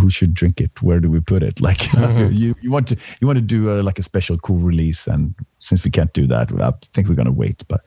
[0.00, 0.70] who should drink it?
[0.82, 1.60] Where do we put it?
[1.66, 1.92] Like
[2.32, 5.34] you you want to you want to do uh, like a special cool release, and
[5.58, 7.64] since we can't do that, I think we're gonna wait.
[7.68, 7.80] But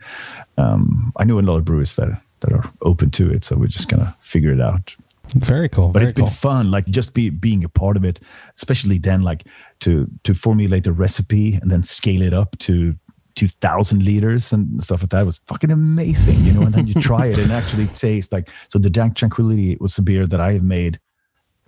[0.58, 2.10] um, I know a lot of brewers that
[2.42, 4.96] that are open to it, so we're just gonna figure it out
[5.36, 5.89] Very cool.
[5.89, 6.34] but Very it's been cool.
[6.34, 8.20] fun like just be being a part of it
[8.56, 9.44] especially then like
[9.82, 12.96] to to formulate a recipe and then scale it up to
[13.36, 17.28] 2000 liters and stuff like that was fucking amazing you know and then you try
[17.28, 20.63] it and actually taste like so the dank tranquility was a beer that i have
[20.63, 21.00] made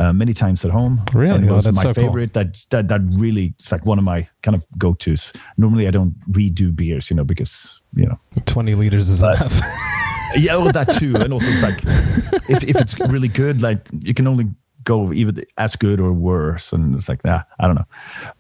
[0.02, 1.00] uh, many times at home.
[1.14, 1.36] Really?
[1.36, 2.04] and it Oh, was that's my so cool.
[2.06, 2.34] favorite.
[2.34, 5.32] That, that that really it's like one of my kind of go-to's.
[5.58, 8.18] Normally i don't redo beers you know because you know.
[8.46, 9.62] 20 liters is But- enough.
[10.36, 11.82] yeah, well, that too, and also it's like
[12.50, 14.46] if if it's really good, like you can only
[14.84, 17.88] go even as good or worse, and it's like nah, I don't know,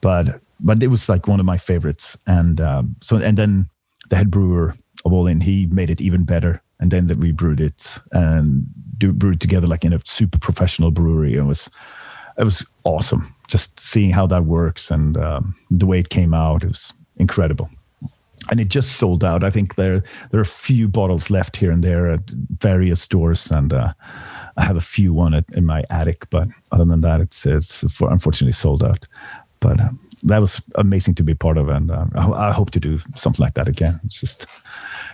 [0.01, 3.69] but but it was like one of my favorites, and um, so and then
[4.09, 4.73] the head brewer
[5.05, 8.65] of All In, he made it even better, and then that we brewed it and
[8.97, 11.35] do brewed together like in a super professional brewery.
[11.35, 11.69] It was
[12.37, 16.63] it was awesome, just seeing how that works and um, the way it came out.
[16.63, 17.69] It was incredible
[18.49, 19.43] and it just sold out.
[19.43, 23.51] I think there there are a few bottles left here and there at various stores,
[23.51, 23.93] and uh,
[24.57, 26.29] I have a few one at, in my attic.
[26.29, 29.07] But other than that, it's it's for, unfortunately sold out.
[29.59, 32.79] But um, that was amazing to be part of, and uh, I, I hope to
[32.79, 33.99] do something like that again.
[34.05, 34.45] It's just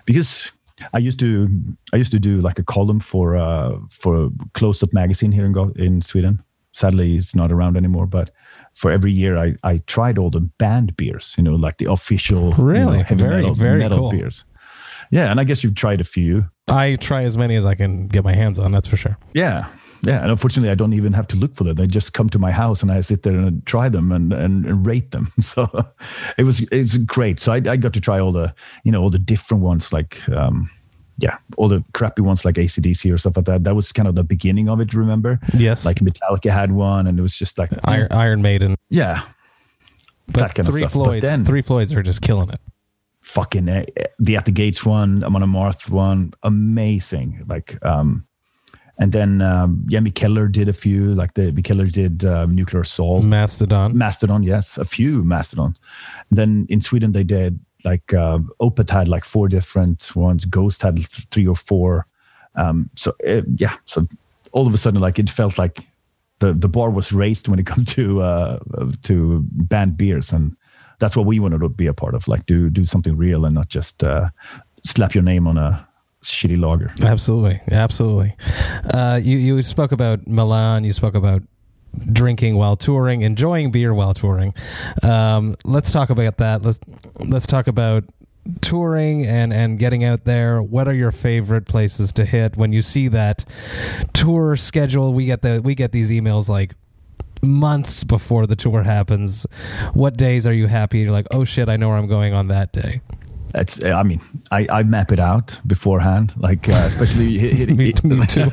[0.05, 0.49] because
[0.93, 1.47] I used to
[1.93, 5.51] I used to do like a column for uh, for Close Up magazine here in
[5.51, 6.41] Go- in Sweden.
[6.73, 8.29] Sadly, it's not around anymore, but
[8.75, 12.51] for every year I, I tried all the band beers, you know, like the official
[12.53, 14.11] really you know, very metal, very metal cool.
[14.11, 14.45] beers.
[15.09, 16.45] Yeah, and I guess you've tried a few.
[16.67, 18.71] I try as many as I can get my hands on.
[18.71, 19.17] That's for sure.
[19.33, 19.67] Yeah.
[20.03, 20.21] Yeah.
[20.21, 21.75] And unfortunately, I don't even have to look for them.
[21.75, 24.65] They just come to my house and I sit there and try them and, and,
[24.65, 25.31] and rate them.
[25.41, 25.67] So
[26.37, 27.39] it was, it's great.
[27.39, 30.27] So I, I got to try all the, you know, all the different ones like,
[30.29, 30.69] um,
[31.19, 33.63] yeah, all the crappy ones like ACDC or stuff like that.
[33.63, 35.39] That was kind of the beginning of it, remember?
[35.55, 39.23] Yes, Like Metallica had one and it was just like, Iron, Iron Maiden, yeah.
[40.27, 40.93] but that kind of three stuff.
[40.93, 41.21] But Floyds.
[41.21, 42.59] then- Three Floyds are just killing it.
[43.21, 43.83] fucking uh,
[44.19, 48.26] the at the gates one amon amarth one amazing like um
[48.99, 53.23] and then um yeah Keller did a few like the Keller did um, nuclear assault.
[53.23, 53.97] Mastodon.
[53.97, 55.75] mastodon yes a few mastodon.
[56.31, 60.45] Then in sweden they did like uh, opeth had like four different ones.
[60.45, 60.99] Ghost had
[61.31, 62.05] three or four.
[62.55, 64.07] Um so uh, yeah so
[64.51, 65.87] all of a sudden like it felt like
[66.39, 68.59] the the bar was raised when it comes to uh
[69.03, 70.31] to banned beers.
[70.31, 70.55] And
[70.99, 73.53] that's what we wanted to be a part of like do do something real and
[73.53, 74.29] not just uh
[74.83, 75.86] slap your name on a
[76.29, 78.33] shitty lager Absolutely, absolutely.
[78.93, 80.83] Uh, you you spoke about Milan.
[80.83, 81.41] You spoke about
[82.11, 84.53] drinking while touring, enjoying beer while touring.
[85.03, 86.63] Um, let's talk about that.
[86.63, 86.79] Let's
[87.29, 88.03] let's talk about
[88.61, 90.61] touring and and getting out there.
[90.61, 93.45] What are your favorite places to hit when you see that
[94.13, 95.13] tour schedule?
[95.13, 96.75] We get the we get these emails like
[97.43, 99.45] months before the tour happens.
[99.93, 100.99] What days are you happy?
[100.99, 103.01] You're like, oh shit, I know where I'm going on that day.
[103.59, 107.93] It's i mean i i map it out beforehand like uh, especially hit, hit, Me-
[108.03, 108.45] me too.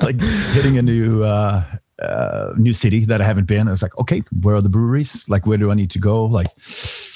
[0.00, 0.20] like
[0.54, 1.64] hitting a new uh
[2.02, 3.68] uh, new city that I haven't been.
[3.68, 5.28] It's like, okay, where are the breweries?
[5.28, 6.24] Like, where do I need to go?
[6.24, 6.48] Like,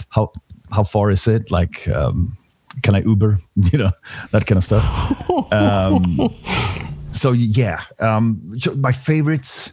[0.08, 0.32] how
[0.72, 1.50] how far is it?
[1.50, 2.36] Like, um,
[2.82, 3.38] can I Uber?
[3.72, 3.90] You know,
[4.30, 5.52] that kind of stuff.
[5.52, 6.34] Um,
[7.12, 8.40] so yeah, um,
[8.76, 9.72] my favorites,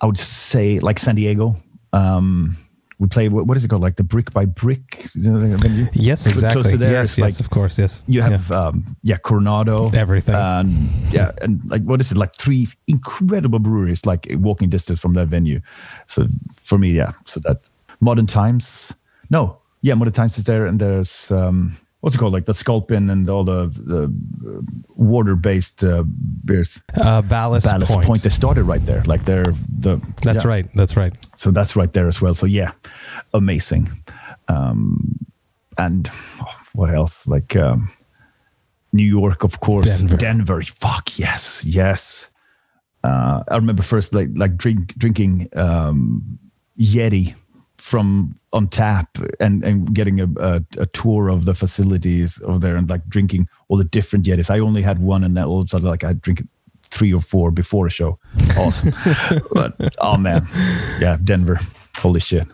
[0.00, 1.56] I would say like San Diego.
[1.92, 2.56] Um,
[2.98, 3.82] we played what, what is it called?
[3.82, 5.86] Like the brick by brick you know, venue.
[5.92, 6.76] Yes, Close to exactly.
[6.76, 8.04] there, yes, yes, like- of course, yes.
[8.06, 8.28] You Yeah.
[8.30, 10.34] have um, yeah, Coronado, Everything.
[10.34, 10.70] and
[11.12, 12.16] yeah, and like what is it?
[12.16, 15.60] Like three incredible breweries, like walking distance from that venue.
[16.06, 17.12] So for me, yeah.
[17.24, 17.68] So that
[18.00, 18.92] Modern Times,
[19.30, 22.32] no, yeah, Modern Times is there, and there's um, what's it called?
[22.32, 24.60] Like the Sculpin and all the, the uh,
[24.94, 26.04] water-based uh,
[26.44, 26.80] beers.
[26.94, 28.06] uh, Ballast, Ballast Point.
[28.06, 28.22] Point.
[28.22, 29.02] They started right there.
[29.06, 30.48] Like they're the That's yeah.
[30.48, 30.66] right.
[30.74, 31.12] That's right.
[31.36, 32.36] So that's right there as well.
[32.36, 32.70] So yeah,
[33.34, 33.90] amazing.
[34.46, 35.18] Um,
[35.78, 36.08] and
[36.40, 37.26] oh, what else?
[37.26, 37.90] Like um,
[38.92, 39.86] New York, of course.
[39.86, 40.16] Denver.
[40.16, 40.62] Denver.
[40.62, 42.30] Fuck yes, yes.
[43.02, 46.38] Uh, I remember first like like drink drinking um,
[46.78, 47.34] Yeti
[47.86, 52.76] from on tap and and getting a, a a tour of the facilities over there
[52.76, 54.50] and like drinking all the different Yetis.
[54.50, 56.42] I only had one, and then all of a sudden like I drink
[56.82, 58.18] three or four before a show.
[58.56, 58.92] Awesome.
[59.52, 60.48] but oh man,
[61.00, 61.60] yeah, Denver.
[61.96, 62.48] Holy shit.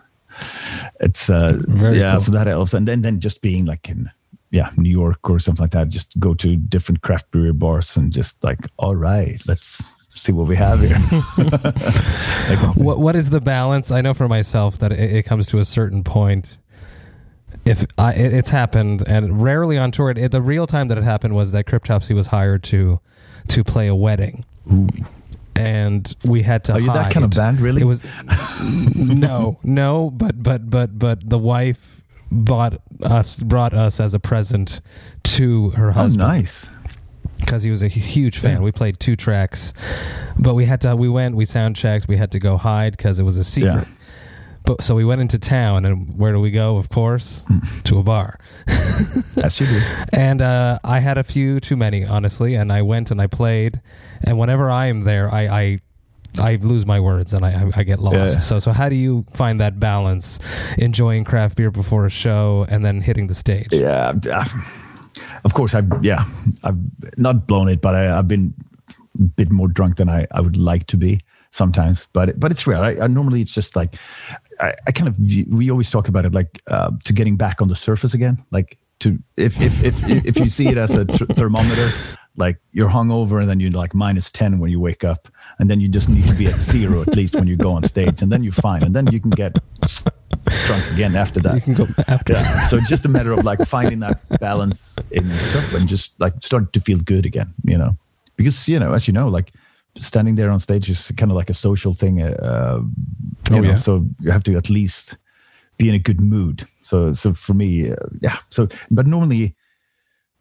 [0.99, 2.25] It's uh Very yeah, cool.
[2.25, 2.75] so that helps.
[2.75, 4.11] And then then just being like in
[4.51, 8.13] yeah, New York or something like that, just go to different craft brewery bars and
[8.13, 9.81] just like, all right, let's
[10.19, 10.97] see what we have here.
[12.75, 13.91] What what is the balance?
[13.91, 16.57] I know for myself that it, it comes to a certain point.
[17.65, 21.03] If I, it, it's happened, and rarely on tour, it, the real time that it
[21.03, 22.99] happened was that Cryptopsy was hired to
[23.49, 24.43] to play a wedding,
[25.55, 26.73] and we had to.
[26.73, 27.81] Are you that kind of band, really?
[27.81, 28.03] It was
[28.95, 34.81] no, no, but but but but the wife bought us brought us as a present
[35.23, 36.69] to her oh, husband nice.
[37.45, 38.57] Because he was a huge fan.
[38.57, 38.63] Yeah.
[38.63, 39.73] We played two tracks,
[40.37, 40.95] but we had to.
[40.95, 41.35] We went.
[41.35, 42.07] We sound checked.
[42.07, 43.87] We had to go hide because it was a secret.
[43.87, 43.93] Yeah.
[44.65, 46.77] But so we went into town, and where do we go?
[46.77, 47.43] Of course,
[47.83, 48.39] to a bar.
[49.43, 49.81] As you do.
[50.13, 52.55] And uh, I had a few too many, honestly.
[52.55, 53.81] And I went and I played.
[54.23, 55.79] And whenever I am there, I I,
[56.39, 58.15] I lose my words and I I, I get lost.
[58.15, 58.37] Yeah.
[58.37, 60.39] So so how do you find that balance,
[60.77, 63.67] enjoying craft beer before a show and then hitting the stage?
[63.71, 64.13] Yeah.
[65.43, 66.25] Of course, I've, yeah,
[66.63, 66.77] I've
[67.17, 68.53] not blown it, but I, I've been
[69.19, 71.19] a bit more drunk than I, I would like to be
[71.51, 72.07] sometimes.
[72.13, 72.83] But but it's rare.
[72.83, 73.95] I, I normally it's just like
[74.59, 75.17] I, I kind of
[75.51, 78.43] we always talk about it like uh, to getting back on the surface again.
[78.51, 81.91] Like to if if if if you see it as a th- thermometer,
[82.37, 85.27] like you're hungover and then you're like minus ten when you wake up,
[85.59, 87.83] and then you just need to be at zero at least when you go on
[87.83, 89.57] stage, and then you're fine, and then you can get
[90.65, 91.55] drunk again after that.
[91.55, 92.33] You can go after.
[92.33, 92.67] Yeah.
[92.67, 96.33] So it's just a matter of like finding that balance in yourself and just like
[96.41, 97.97] starting to feel good again, you know,
[98.35, 99.53] because, you know, as you know, like
[99.97, 102.21] standing there on stage is kind of like a social thing.
[102.21, 102.79] Uh,
[103.51, 103.75] Oh, know, yeah.
[103.75, 105.17] So you have to at least
[105.77, 106.65] be in a good mood.
[106.83, 108.37] So, so for me, uh, yeah.
[108.49, 109.55] So, but normally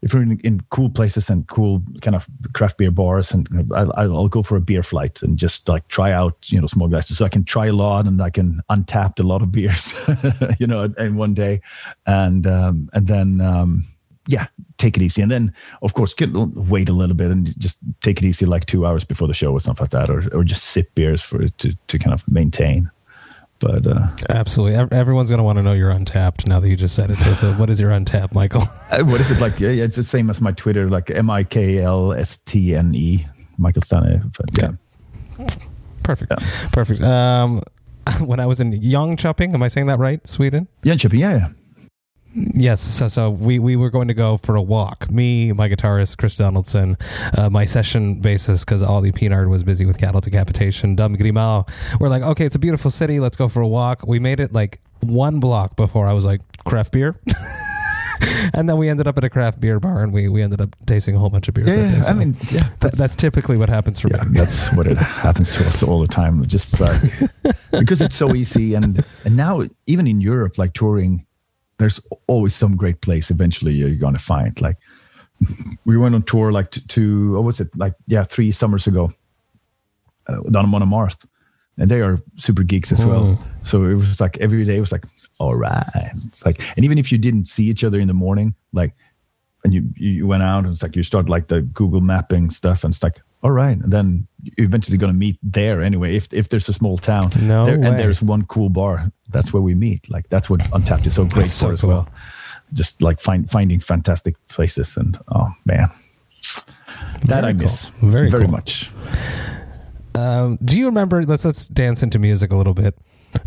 [0.03, 3.93] if you're in, in cool places and cool kind of craft beer bars, and I'll,
[3.97, 7.19] I'll go for a beer flight and just like try out, you know, small glasses,
[7.19, 9.95] so I can try a lot and I can untap a lot of beers,
[10.59, 11.61] you know, in one day,
[12.07, 13.87] and um, and then um,
[14.27, 17.79] yeah, take it easy, and then of course get, wait a little bit and just
[18.01, 20.43] take it easy, like two hours before the show or something like that, or or
[20.43, 22.91] just sip beers for to to kind of maintain.
[23.63, 26.97] But uh, absolutely, everyone's going to want to know you're Untappd now that you just
[26.97, 27.19] said it.
[27.21, 28.69] So, so what is your Untappd, Michael?
[28.93, 29.59] Uh, what is it like?
[29.59, 32.95] Yeah, it's the same as my Twitter, like M I K L S T N
[32.95, 34.31] E, Michael Stanne.
[34.61, 34.73] yeah.
[35.39, 35.49] yeah.
[36.03, 36.69] perfect, yeah.
[36.73, 37.01] perfect.
[37.01, 37.63] Um,
[38.19, 40.27] when I was in Jönköping, am I saying that right?
[40.27, 40.69] Sweden.
[40.83, 41.49] Jönköping, yeah, yeah.
[42.35, 45.11] Yes, so so we, we were going to go for a walk.
[45.11, 46.97] Me, my guitarist Chris Donaldson,
[47.37, 50.97] uh, my session bassist because Ollie Pinard was busy with cattle decapitation.
[50.97, 51.69] Dom Grimau.
[52.01, 53.21] We're like, okay, it's a beautiful city.
[53.21, 54.07] Let's go for a walk.
[54.07, 57.21] We made it like one block before I was like craft beer.
[58.55, 60.75] and then we ended up at a craft beer bar and we, we ended up
[60.87, 61.69] tasting a whole bunch of beers.
[61.69, 64.39] Yeah, so I mean, yeah, that's, that's, typically what happens for yeah, me.
[64.39, 66.47] That's what it happens to us all the time.
[66.47, 66.99] Just uh,
[67.73, 71.27] because it's so easy, and and now even in Europe, like touring,
[71.79, 74.61] there's always some great place eventually you're going to find.
[74.61, 74.77] Like
[75.85, 79.13] we went on tour like to, to what was it like yeah three summers ago
[80.27, 81.29] uh, down in Montmartre,
[81.79, 83.09] and they are super geeks as oh.
[83.09, 83.45] well.
[83.63, 85.05] So it was like every day was like
[85.39, 88.55] all right, it's like and even if you didn't see each other in the morning,
[88.73, 88.95] like
[89.65, 92.85] and you you went out and it's like you start like the Google mapping stuff
[92.85, 96.33] and it's like all right and then you're eventually going to meet there anyway if
[96.33, 97.31] if there's a small town.
[97.41, 99.11] No there, and there's one cool bar.
[99.31, 100.11] That's where we meet.
[100.11, 101.91] Like that's what Untappd is so great that's for so as cool.
[101.91, 102.09] well
[102.73, 105.91] just like find finding fantastic places and oh man.
[107.27, 108.11] That very i miss cool.
[108.11, 108.53] very very cool.
[108.53, 108.91] much.
[110.15, 112.97] Um, do you remember let's let's dance into music a little bit.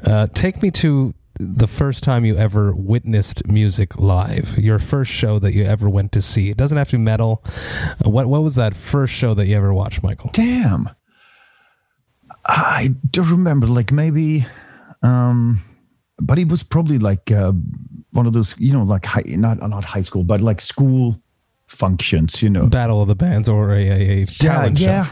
[0.04, 4.58] Uh, take me to the first time you ever witnessed music live?
[4.58, 6.50] Your first show that you ever went to see?
[6.50, 7.44] It doesn't have to be metal.
[8.06, 10.30] Uh, what what was that first show that you ever watched, Michael?
[10.34, 10.90] Damn,
[12.46, 13.68] I don't remember.
[13.68, 14.46] Like maybe,
[15.04, 15.62] um,
[16.20, 17.52] but it was probably like uh,
[18.12, 21.20] one of those, you know, like high, not not high school, but like school
[21.68, 22.42] functions.
[22.42, 25.08] You know, Battle of the Bands or a, a, a talent yeah,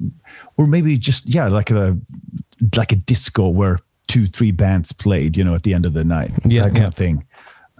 [0.00, 0.08] yeah.
[0.56, 1.96] or maybe just yeah, like a
[2.76, 3.78] like a disco where
[4.10, 6.82] two, three bands played, you know, at the end of the night, yeah, that kind
[6.82, 6.88] yeah.
[6.88, 7.24] of thing.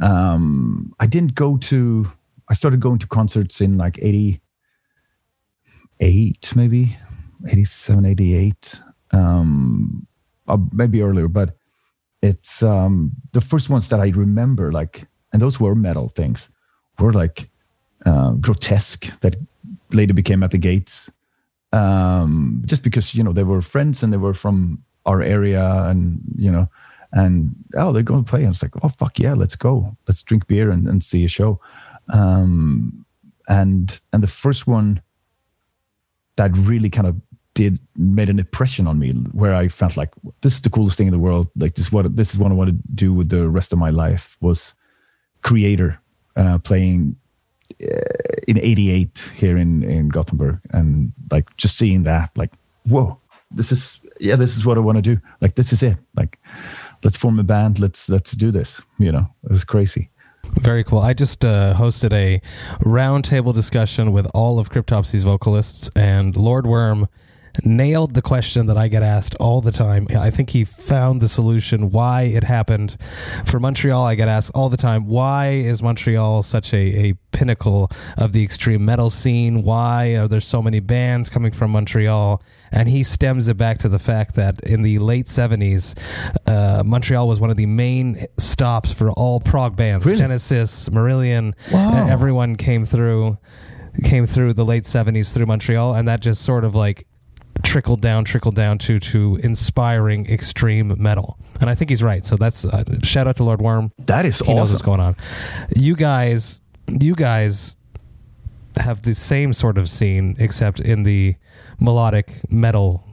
[0.00, 2.10] Um, I didn't go to,
[2.48, 4.40] I started going to concerts in like 88,
[6.54, 6.96] maybe
[7.48, 10.06] 87, 88, um,
[10.46, 11.56] uh, maybe earlier, but
[12.22, 16.48] it's um, the first ones that I remember, like, and those were metal things,
[17.00, 17.50] were like
[18.06, 19.34] uh, grotesque that
[19.90, 21.10] later became at the gates.
[21.72, 26.20] Um, just because, you know, they were friends and they were from our area and
[26.36, 26.68] you know
[27.12, 28.42] and oh they're going to play.
[28.42, 29.96] And it's like oh fuck yeah let's go.
[30.06, 31.60] Let's drink beer and, and see a show.
[32.08, 33.04] Um,
[33.48, 35.02] and and the first one
[36.36, 37.20] that really kind of
[37.54, 41.08] did made an impression on me where i felt like this is the coolest thing
[41.08, 41.48] in the world.
[41.56, 43.78] Like this is what this is what i want to do with the rest of
[43.78, 44.74] my life was
[45.42, 45.98] Kreator
[46.36, 47.16] uh, playing
[47.82, 47.98] uh,
[48.46, 50.60] in 88 here in in gothenburg.
[50.70, 52.52] And like just seeing that like
[52.86, 53.18] whoa
[53.50, 55.20] this is yeah, this is what I want to do.
[55.40, 55.96] Like this is it.
[56.16, 56.38] Like
[57.02, 57.78] let's form a band.
[57.78, 58.80] Let's let's do this.
[58.98, 60.10] You know, it was crazy.
[60.62, 61.00] Very cool.
[61.00, 62.40] I just uh, hosted a
[62.84, 67.08] roundtable discussion with all of Cryptopsy's vocalists, and Lord Worm
[67.64, 70.06] nailed the question that I get asked all the time.
[70.16, 72.96] I think he found the solution why it happened.
[73.44, 77.90] For Montreal, I get asked all the time, why is Montreal such a, a pinnacle
[78.16, 79.62] of the extreme metal scene?
[79.62, 82.42] Why are there so many bands coming from Montreal?
[82.72, 85.98] And he stems it back to the fact that in the late 70s,
[86.46, 90.06] uh, Montreal was one of the main stops for all prog bands.
[90.06, 90.18] Really?
[90.18, 92.08] Genesis, Marillion, wow.
[92.08, 93.38] everyone came through
[94.04, 97.08] came through the late 70s through Montreal and that just sort of like
[97.62, 101.38] trickled down, trickled down to to inspiring extreme metal.
[101.60, 102.24] And I think he's right.
[102.24, 103.92] So that's uh, shout out to Lord Worm.
[103.98, 104.56] That is he awesome.
[104.56, 105.16] knows what's going on.
[105.76, 107.76] You guys, you guys
[108.76, 111.36] have the same sort of scene, except in the
[111.80, 113.04] melodic metal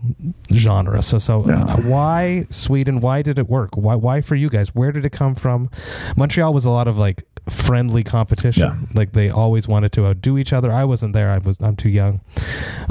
[0.54, 1.02] genre.
[1.02, 1.64] So, so yeah.
[1.64, 3.00] uh, why Sweden?
[3.00, 3.76] Why did it work?
[3.76, 4.76] Why, why for you guys?
[4.76, 5.70] Where did it come from?
[6.16, 8.64] Montreal was a lot of like friendly competition.
[8.64, 8.78] Yeah.
[8.94, 10.72] Like they always wanted to outdo each other.
[10.72, 11.32] I wasn't there.
[11.32, 11.60] I was.
[11.62, 12.22] I'm too young.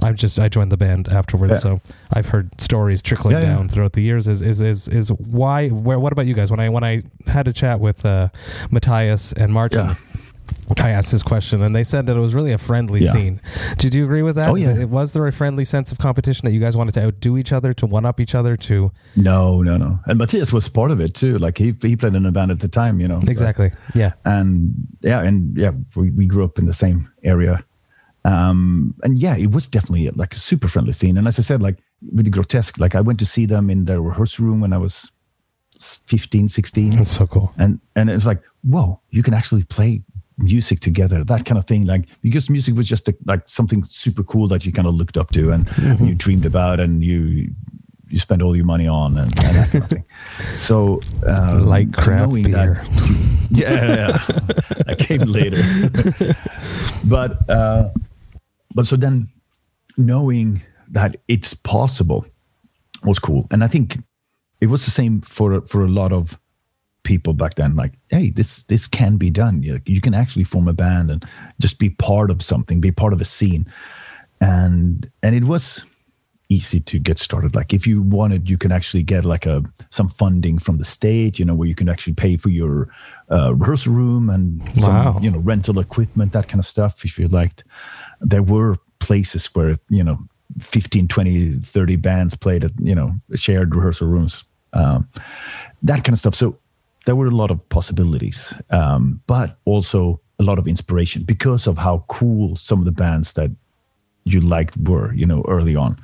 [0.03, 0.39] I'm just.
[0.39, 1.59] I joined the band afterwards, yeah.
[1.59, 1.81] so
[2.13, 4.29] I've heard stories trickling yeah, down throughout the years.
[4.29, 5.69] Is is is is why?
[5.69, 5.99] Where?
[5.99, 6.51] What about you guys?
[6.51, 8.29] When I when I had a chat with uh,
[8.71, 9.97] Matthias and Martin.
[10.81, 13.13] I asked this question, and they said that it was really a friendly Yeah.
[13.13, 13.41] scene.
[13.79, 14.49] Did you agree with that?
[14.49, 14.77] Oh, yeah.
[14.77, 17.53] It was there a friendly sense of competition that you guys wanted to outdo each
[17.53, 19.99] other, to one up each other, to No, no, no.
[20.07, 21.39] And Matthias was part of it too.
[21.39, 23.21] Like he he played in a band at the time, you know.
[23.29, 27.65] exactly, yeah, and yeah, and yeah, we, we grew up in the same area.
[28.25, 31.17] Um, and yeah, it was definitely like a super friendly scene.
[31.17, 31.77] And as I said, like
[32.13, 34.79] with the grotesque, like I went to see them in their rehearsal room when I
[34.79, 35.13] was
[35.81, 36.91] 15, 16.
[36.91, 37.53] that's so cool.
[37.57, 40.03] And, and it's like, whoa, you can actually play
[40.39, 41.87] music together, that kind of thing.
[41.87, 45.17] Like, because music was just a, like something super cool that you kind of looked
[45.17, 45.69] up to and
[46.01, 47.51] you dreamed about and you,
[48.09, 50.05] you spent all your money on and, and that kind of thing.
[50.55, 52.85] So, um, Like craft beer.
[53.51, 54.27] yeah, yeah, yeah.
[54.87, 55.63] that came later.
[57.05, 57.91] but uh,
[58.75, 59.29] but so then
[59.97, 62.27] knowing that it's possible
[63.03, 63.99] was cool, and I think
[64.61, 66.39] it was the same for for a lot of
[67.07, 67.75] people back then.
[67.77, 69.63] Like, hey, this this can be done.
[69.63, 71.25] You, you can actually form a band and
[71.61, 73.65] just be part of something, be part of a scene,
[74.41, 75.85] and and it was
[76.49, 80.09] easy to get started like if you wanted you can actually get like a some
[80.09, 82.89] funding from the state you know where you can actually pay for your
[83.33, 85.19] uh, rehearsal room and some, Wow.
[85.21, 87.65] you know rental equipment that kind of stuff if you liked
[88.21, 90.19] there were places where you know
[90.61, 95.09] 15 20 30 bands played at you know shared rehearsal rooms um,
[95.83, 96.57] that kind of stuff so
[97.07, 101.79] there were a lot of possibilities um, but also a lot of inspiration because of
[101.79, 103.51] how cool some of the bands that
[104.25, 105.97] you liked were, you know, early on.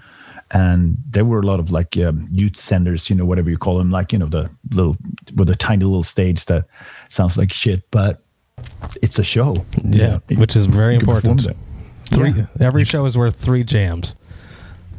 [0.52, 3.76] And there were a lot of like um, youth centers, you know, whatever you call
[3.78, 4.96] them, like, you know, the little,
[5.36, 6.64] with a tiny little stage that
[7.10, 8.22] sounds like shit, but
[9.02, 9.66] it's a show.
[9.84, 11.58] Yeah, which is very you can perform important.
[12.10, 12.46] Three, Yeah.
[12.60, 14.14] every show is worth three jams.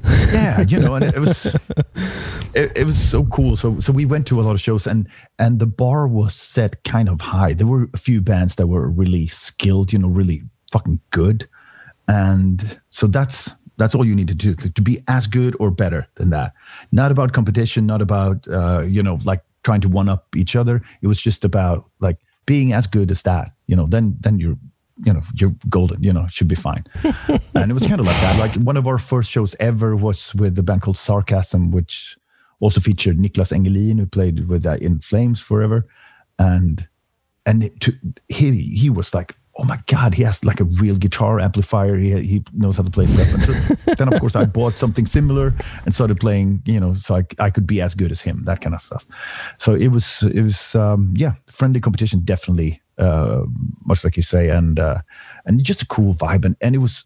[0.03, 1.45] yeah you know and it, was
[2.53, 3.55] it, it was so cool.
[3.57, 5.07] So so we went to a lot of shows and
[5.39, 7.53] and the bar was set kind of high.
[7.53, 11.47] There were a few bands that were really skilled you know really fucking good.
[12.07, 16.07] And so that's that's all you need to do to be as good or better
[16.15, 16.53] than that.
[16.91, 20.81] Not about competition not about uh you know like trying to one up each other.
[21.01, 24.57] It was just about like being as good as that you know then then you're
[25.03, 26.85] you know you're golden you know should be fine.
[27.55, 28.37] And it was kind of like that.
[28.37, 32.17] Like one of our first shows ever was with the band called sarcasm which
[32.63, 35.85] also featured Niclas Engelin who played with uh, in flames forever.
[36.39, 36.87] And
[37.45, 37.93] and it, to,
[38.29, 41.97] he he was like oh my god he has like a real guitar amplifier.
[41.97, 43.33] He he knows how to play stuff.
[43.33, 45.53] And so then of course i bought something similar
[45.83, 48.61] and started playing you know so I, I could be as good as him that
[48.61, 49.05] kind of stuff.
[49.57, 53.41] So it was it was um yeah friendly competition definitely uh
[53.85, 54.47] much like you say.
[54.49, 55.01] And uh
[55.45, 56.45] and just a cool vibe.
[56.45, 57.05] And and it was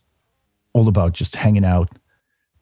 [0.73, 1.89] all about just hanging out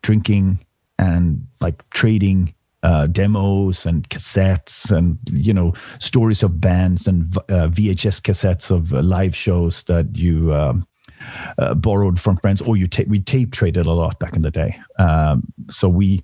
[0.02, 0.60] drinking
[0.98, 2.54] and like trading
[2.86, 8.94] uh, demos and cassettes and you know stories of bands and uh, VHS cassettes of
[8.94, 10.88] uh, live shows that you um,
[11.58, 14.52] uh, borrowed from friends or you ta- we tape traded a lot back in the
[14.52, 14.78] day.
[15.00, 16.24] Um, so we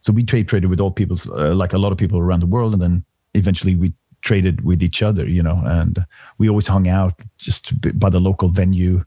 [0.00, 2.52] so we tape traded with all people uh, like a lot of people around the
[2.54, 3.04] world and then
[3.34, 6.04] eventually we traded with each other you know and
[6.38, 9.02] we always hung out just by the local venue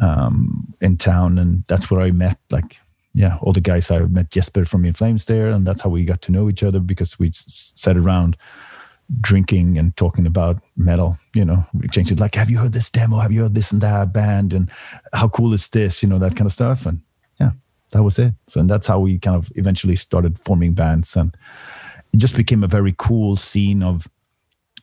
[0.00, 2.76] um, in town, and that's where I met like
[3.16, 3.90] yeah all the guys.
[3.90, 6.62] I met Jesper from In Flames there, and that's how we got to know each
[6.62, 8.36] other because we sat around
[9.20, 11.18] drinking and talking about metal.
[11.34, 13.18] You know, exchanging like, "Have you heard this demo?
[13.18, 14.52] Have you heard this and that band?
[14.52, 14.70] And
[15.14, 16.02] how cool is this?
[16.02, 17.00] You know, that kind of stuff." And
[17.40, 17.50] yeah,
[17.90, 18.34] that was it.
[18.48, 21.34] So and that's how we kind of eventually started forming bands, and
[22.12, 24.06] it just became a very cool scene of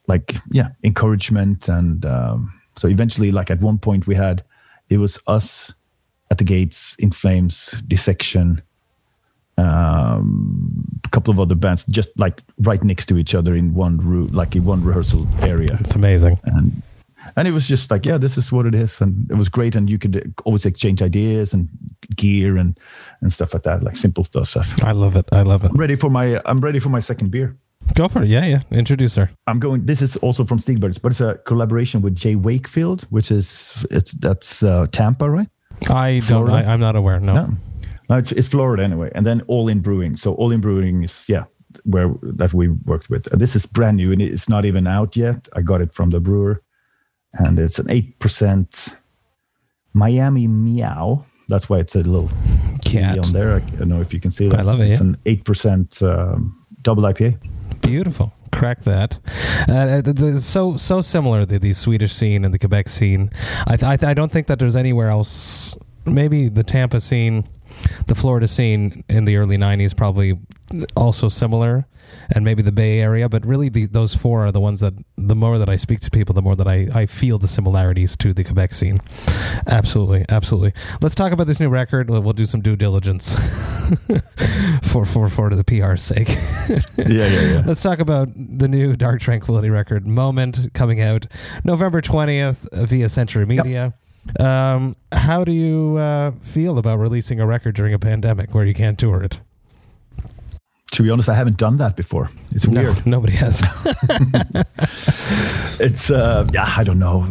[0.08, 4.44] like yeah encouragement and um, so eventually like at one point we had
[4.90, 5.74] it was us
[6.34, 7.56] at the gates in flames
[7.94, 8.48] dissection
[9.58, 13.98] um a couple of other bands just like right next to each other in one
[13.98, 16.40] room like in one rehearsal area It's amazing.
[16.46, 16.82] and
[17.36, 19.76] and it was just like yeah this is what it is and it was great
[19.76, 20.16] and you could
[20.46, 21.70] always exchange ideas and
[22.16, 22.80] gear and
[23.22, 25.26] and stuff like that like simple stuff I love it.
[25.32, 25.70] I love it.
[25.72, 27.56] i'm ready for my i'm ready for my second beer
[27.96, 28.30] Go for it.
[28.30, 28.62] Yeah, yeah.
[28.72, 29.30] Introduce her.
[29.46, 29.86] I'm going.
[29.86, 32.36] This is also from Stigbergs, but it's a collaboration with J.
[32.36, 35.50] Wakefield, which is it's that's uh, Tampa, right?
[35.90, 36.50] I don't.
[36.50, 37.20] I, I'm not aware.
[37.20, 37.34] No.
[37.34, 37.48] No,
[38.10, 39.12] no it's, it's Florida anyway.
[39.16, 40.18] And then All In Brewing.
[40.18, 41.44] So All In Brewing is yeah,
[41.84, 43.32] where that we worked with.
[43.34, 45.48] Uh, this is brand new and it's not even out yet.
[45.54, 46.62] I got it from the brewer,
[47.34, 48.88] and it's an eight percent
[49.94, 51.26] Miami Meow.
[51.50, 52.30] That's why it's a little
[52.86, 53.20] Cat.
[53.20, 53.56] on there.
[53.56, 54.60] I don't know if you can see that.
[54.60, 55.08] I love it, It's yeah.
[55.08, 57.38] an eight percent um, double IPA.
[57.82, 58.32] Beautiful.
[58.54, 59.20] Crack that.
[59.68, 63.30] Uh, so so similar the, the Swedish scene and the Quebec scene.
[63.68, 65.78] I, I, I don't think that there's anywhere else.
[66.06, 67.48] Maybe the Tampa scene,
[68.08, 70.40] the Florida scene in the early '90s, probably
[70.96, 71.88] also similar,
[72.36, 73.30] and maybe the Bay Area.
[73.30, 74.94] But really, the, those four are the ones that
[75.28, 78.16] the more that I speak to people, the more that I, I feel the similarities
[78.18, 79.02] to the Quebec scene.
[79.68, 80.74] Absolutely, absolutely.
[81.02, 82.10] Let's talk about this new record.
[82.10, 83.32] We'll, do some due diligence
[84.84, 86.30] for for for the PR's sake.
[86.98, 87.64] yeah, yeah, yeah.
[87.68, 91.28] Let's talk about the new Dark Tranquillity record, Moment, coming out
[91.64, 93.94] November twentieth via Century Media.
[94.40, 98.74] Um, how do you uh, feel about releasing a record during a pandemic where you
[98.74, 99.40] can't tour it?
[100.94, 102.30] To be honest, I haven't done that before.
[102.52, 103.06] It's No, weird.
[103.06, 103.62] nobody has.
[105.80, 107.26] It's uh, yeah, I don't know.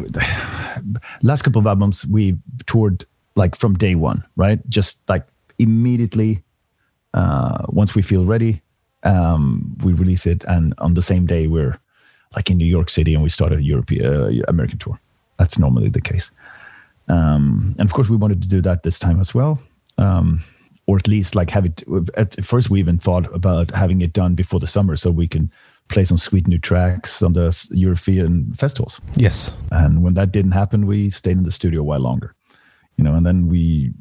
[1.22, 2.36] Last couple of albums we
[2.66, 3.04] toured
[3.36, 4.58] like from day one, right?
[4.68, 5.24] Just like
[5.58, 6.42] immediately,
[7.14, 8.60] uh, once we feel ready,
[9.04, 11.78] um, we release it, and on the same day we're
[12.34, 14.98] like in New York City, and we start a European uh, American tour.
[15.38, 16.30] That's normally the case.
[17.08, 19.60] Um, and of course, we wanted to do that this time as well.
[19.98, 20.42] Um,
[20.92, 21.82] or at least like have it
[22.18, 25.50] at first we even thought about having it done before the summer so we can
[25.88, 29.00] play some sweet new tracks on the European festivals.
[29.16, 29.56] yes.
[29.70, 32.34] And when that didn't happen, we stayed in the studio a while longer,
[32.98, 33.92] you know, and then we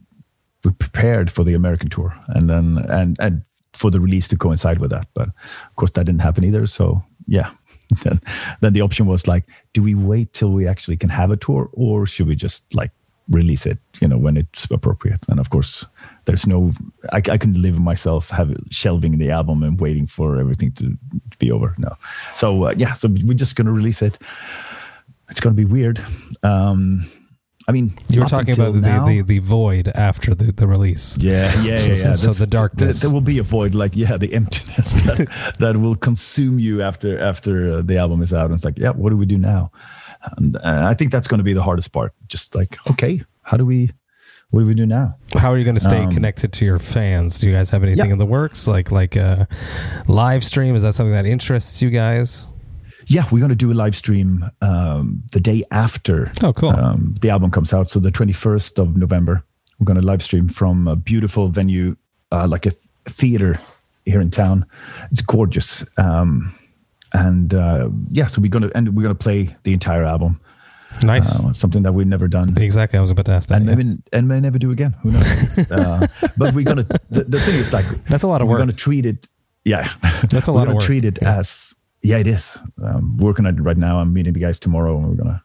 [0.66, 3.42] we prepared for the American tour and then and and
[3.74, 5.08] for the release to coincide with that.
[5.14, 6.68] But of course that didn't happen either.
[6.68, 7.52] So yeah.
[8.04, 8.22] Then,
[8.62, 11.70] then the option was like, do we wait till we actually can have a tour
[11.74, 12.92] or should we just like
[13.30, 15.26] release it, you know, when it's appropriate?
[15.28, 15.86] And of course,
[16.26, 16.72] there's no,
[17.12, 20.98] I, I couldn't live myself have shelving the album and waiting for everything to,
[21.32, 21.74] to be over.
[21.78, 21.96] No.
[22.36, 24.20] So uh, yeah, so we're just going to release it.
[25.30, 26.04] It's going to be weird.
[26.44, 27.10] Um,
[27.68, 30.68] I mean, You were up talking about the, now- the, the void after the, the
[30.68, 31.16] release.
[31.18, 31.98] yeah, yeah, So- yeah.
[31.98, 32.16] so- yeah.
[32.16, 33.00] so the darkness.
[33.00, 36.82] There, there will be a void, like yeah, the emptiness that, that will consume you
[36.82, 38.46] after after uh, the album is out.
[38.46, 39.72] And it's like, yeah, what do we do now?
[40.38, 42.14] And uh, I think that's going to be the hardest part.
[42.28, 43.92] Just like, okay, how do we,
[44.52, 45.16] what do we do now?
[45.38, 47.40] How are you going to stay Um, connected to your fans?
[47.40, 48.12] Do you guys have anything Yeah.
[48.14, 49.48] in the works, like like a
[50.08, 50.76] live stream?
[50.76, 52.46] Is that something that interests you guys?
[53.08, 56.70] Yeah, we're going to do a live stream um, the day after Oh, cool.
[56.70, 57.90] um, the album comes out.
[57.90, 59.44] So the 21st of November,
[59.80, 61.96] we're going to live stream from a beautiful venue,
[62.32, 63.60] uh, like a th- theater
[64.06, 64.66] here in town.
[65.12, 65.84] It's gorgeous.
[65.98, 66.54] Um,
[67.14, 70.40] and uh, yeah, so we're going to and we're going to play the entire album.
[71.04, 71.28] Nice.
[71.30, 72.58] Uh, something that we've never done.
[72.58, 72.98] exactly.
[72.98, 73.58] I was about to ask that.
[73.62, 73.76] And yeah.
[73.76, 74.96] maybe and may never do again.
[75.02, 75.72] Who knows?
[75.72, 76.84] uh, but we're gonna.
[77.10, 78.62] The, the thing is, like, That's a lot of we're work.
[78.62, 79.28] gonna treat it.
[79.66, 79.94] Yeah,
[80.30, 81.38] That's a we're lot of gonna work, Treat it yeah.
[81.40, 81.74] as.
[82.04, 82.58] Yeah, it is.
[82.84, 84.00] Um, working on it right now.
[84.00, 85.44] I'm meeting the guys tomorrow, and we're gonna.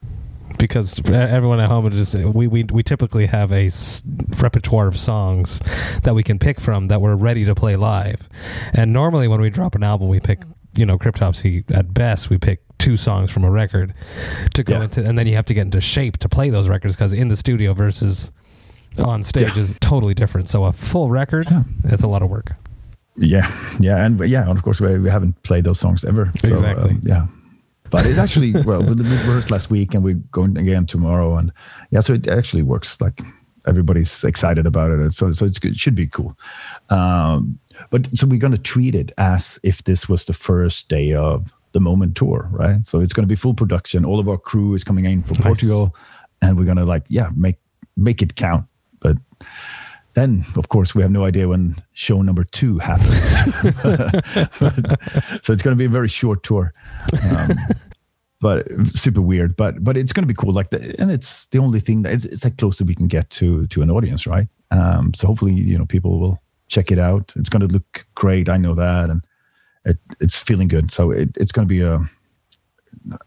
[0.59, 4.03] because everyone at home would just we, we we typically have a s-
[4.39, 5.61] repertoire of songs
[6.03, 8.27] that we can pick from that we're ready to play live
[8.73, 10.41] and normally when we drop an album we pick
[10.77, 13.95] you know cryptopsy at best we pick two songs from a record
[14.55, 14.85] to go Yeah.
[14.85, 17.29] into and then you have to get into shape to play those records because in
[17.29, 18.31] the studio versus
[18.99, 19.63] on stage Yeah.
[19.63, 21.63] is totally different so a full record Yeah.
[21.85, 22.53] it's a lot of work
[23.19, 23.51] Yeah,
[23.81, 26.31] yeah, and yeah, and of course we, we haven't played those songs ever.
[26.43, 26.91] So, Exactly.
[26.91, 27.27] um, yeah,
[27.91, 31.51] but it actually well we rehearsed last week and we're going again tomorrow, and
[31.91, 33.01] yeah, so it actually works.
[33.01, 33.23] Like
[33.67, 35.47] everybody's excited about it, so so.
[35.47, 36.37] It should be cool.
[36.91, 37.59] Um,
[37.91, 41.53] but so we're going to treat it as if this was the first day of
[41.73, 42.87] the Moment tour, right?
[42.87, 44.05] So it's going to be full production.
[44.05, 45.95] All of our crew is coming in from Portugal,
[46.41, 47.59] and we're going to like yeah make
[47.97, 48.67] make it count.
[49.01, 49.19] But
[50.15, 53.29] then, of course, we have no idea when show number two happens.
[55.45, 56.73] so it's going to be a very short tour,
[57.23, 57.51] um,
[58.41, 59.55] but super weird.
[59.55, 60.55] But but it's going to be cool.
[60.55, 63.09] Like, the, and it's the only thing that it's, it's like close that we can
[63.09, 64.49] get to to an audience, right?
[64.71, 67.33] Um, so hopefully, you know, people will check it out.
[67.37, 68.49] It's going to look great.
[68.49, 69.23] I know that, and
[69.85, 70.91] it, it's feeling good.
[70.91, 71.99] So it, it's going to be a.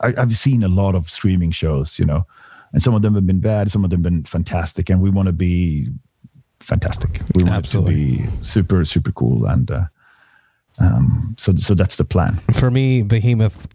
[0.02, 2.26] I, I've seen a lot of streaming shows, you know,
[2.74, 5.10] and some of them have been bad, some of them have been fantastic, and we
[5.10, 5.88] want to be
[6.60, 7.22] fantastic.
[7.36, 8.18] We want Absolutely.
[8.18, 9.86] to be super, super cool, and uh,
[10.80, 12.40] um, so so that's the plan.
[12.54, 13.68] for me behemoth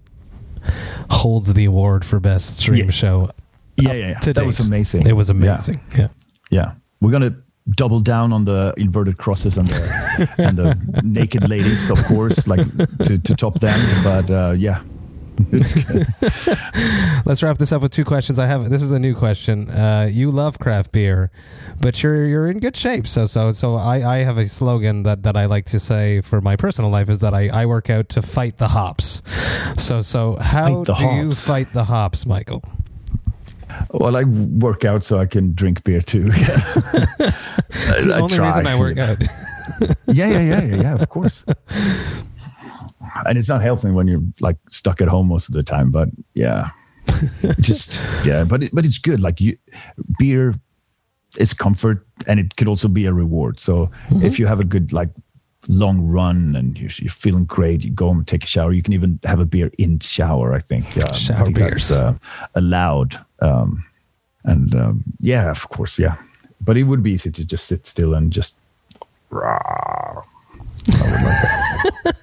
[1.11, 2.91] holds the award for best stream Yeah.
[2.91, 3.31] show
[3.77, 4.33] Yeah, yeah, yeah.
[4.33, 5.07] that was amazing.
[5.07, 5.35] it was Yeah.
[5.35, 6.09] amazing yeah.
[6.51, 7.35] Yeah, we're gonna
[7.71, 12.67] double down on the inverted crosses and the and the naked ladies, of course, like
[12.99, 14.05] to, to top them.
[14.05, 14.83] But uh, yeah,
[17.27, 18.39] Let's wrap this up with two questions.
[18.39, 19.69] I have this is a new question.
[19.69, 21.31] Uh, you love craft beer,
[21.81, 23.07] but you're you're in good shape.
[23.07, 26.41] So so so I, I have a slogan that, that I like to say for
[26.41, 29.23] my personal life is that I, I work out to fight the hops.
[29.77, 32.63] So so how do you fight the hops, Michael?
[33.93, 36.29] Well, I work out so I can drink beer too.
[36.37, 37.33] Yeah.
[37.97, 39.21] It's the only reason I work out.
[39.21, 40.95] yeah, yeah, yeah, yeah, yeah.
[40.95, 41.45] Of course.
[43.27, 45.91] And it's not helping when you're like stuck at home most of the time.
[45.91, 46.71] But yeah,
[47.61, 48.45] just yeah.
[48.45, 49.21] But it, but it's good.
[49.21, 49.57] Like you,
[50.19, 50.55] beer,
[51.37, 53.59] it's comfort, and it could also be a reward.
[53.59, 54.25] So mm-hmm.
[54.25, 55.11] if you have a good like
[55.69, 58.73] long run and you're, you're, feeling great, you go and take a shower.
[58.73, 60.55] You can even have a beer in shower.
[60.55, 60.85] I think.
[60.97, 62.15] Um, shower I think beers uh,
[62.55, 63.19] allowed.
[63.41, 63.85] Um,
[64.45, 66.17] and um, yeah, of course, yeah.
[66.61, 68.55] But it would be easy to just sit still and just.
[69.31, 70.23] Rah,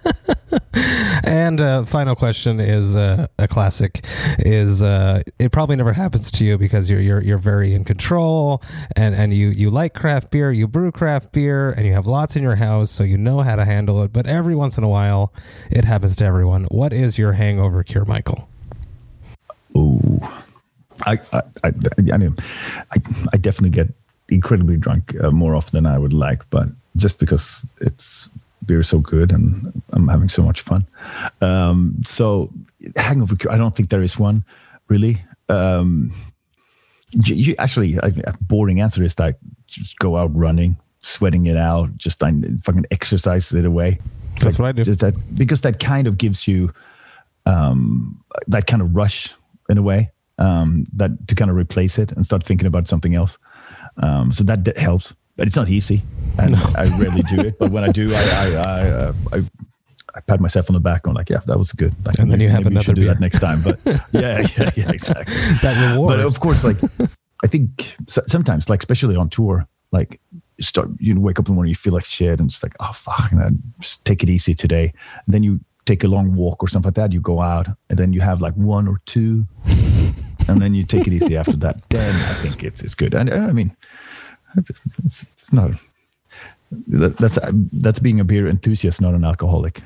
[1.51, 4.05] and uh, final question is uh, a classic.
[4.39, 8.63] Is uh, it probably never happens to you because you're you're you're very in control
[8.95, 12.37] and and you you like craft beer, you brew craft beer, and you have lots
[12.37, 14.13] in your house, so you know how to handle it.
[14.13, 15.33] But every once in a while,
[15.69, 16.65] it happens to everyone.
[16.71, 18.47] What is your hangover cure, Michael?
[19.75, 20.21] Ooh,
[21.05, 21.73] I I I,
[22.13, 22.37] I mean,
[22.91, 22.97] I
[23.33, 23.89] I definitely get
[24.29, 28.29] incredibly drunk uh, more often than I would like, but just because it's
[28.65, 30.85] beer so good and I'm having so much fun.
[31.41, 32.51] Um, so
[32.95, 34.43] hangover cure, I don't think there is one
[34.87, 35.23] really.
[35.49, 36.13] Um,
[37.11, 39.37] you, you actually, a boring answer is that
[39.67, 42.31] just go out running, sweating it out, just I
[42.63, 43.99] fucking exercise it away.
[44.39, 44.83] That's like, what I do.
[44.83, 46.73] Just that because that kind of gives you
[47.45, 49.33] um, that kind of rush
[49.69, 53.15] in a way um, that to kind of replace it and start thinking about something
[53.15, 53.37] else.
[53.97, 56.03] Um, so that, that helps but it's not easy,
[56.37, 56.73] and no.
[56.75, 57.57] I rarely do it.
[57.59, 59.43] But when I do, I I, I, uh, I,
[60.15, 61.07] I pat myself on the back.
[61.07, 61.93] I'm like, yeah, that was good.
[62.05, 63.61] Like, and maybe, then you have another do that next time.
[63.63, 63.79] But
[64.11, 65.33] yeah, yeah, yeah, exactly.
[65.61, 66.17] that reward.
[66.17, 66.77] But of course, like
[67.43, 70.19] I think sometimes, like especially on tour, like
[70.57, 72.75] you start you wake up in the morning, you feel like shit, and it's like,
[72.79, 74.93] oh fuck, and just take it easy today.
[75.25, 77.11] And then you take a long walk or something like that.
[77.11, 79.45] You go out, and then you have like one or two,
[80.47, 81.81] and then you take it easy after that.
[81.89, 83.13] Then I think it's it's good.
[83.13, 83.75] And uh, I mean
[84.57, 84.71] it's,
[85.05, 85.71] it's, not.
[86.87, 87.37] That, that's
[87.73, 89.81] that's being a beer enthusiast, not an alcoholic.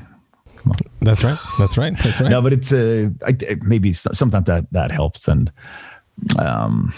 [1.01, 1.38] That's right.
[1.59, 1.97] That's right.
[2.03, 2.30] That's right.
[2.30, 5.51] No, but it's uh, I, maybe sometimes that that helps, and
[6.39, 6.93] um,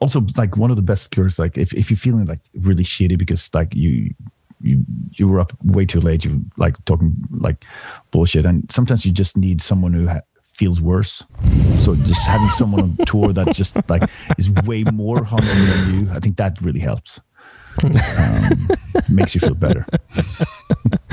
[0.00, 1.38] also like one of the best cures.
[1.38, 4.14] Like if if you're feeling like really shitty because like you
[4.60, 7.64] you you were up way too late, you like talking like
[8.10, 10.20] bullshit, and sometimes you just need someone who ha-
[10.54, 11.24] feels worse.
[11.84, 16.10] So just having someone on tour that just like is way more hungover than you,
[16.12, 17.20] I think that really helps.
[17.82, 18.68] Um,
[19.10, 19.84] makes you feel better.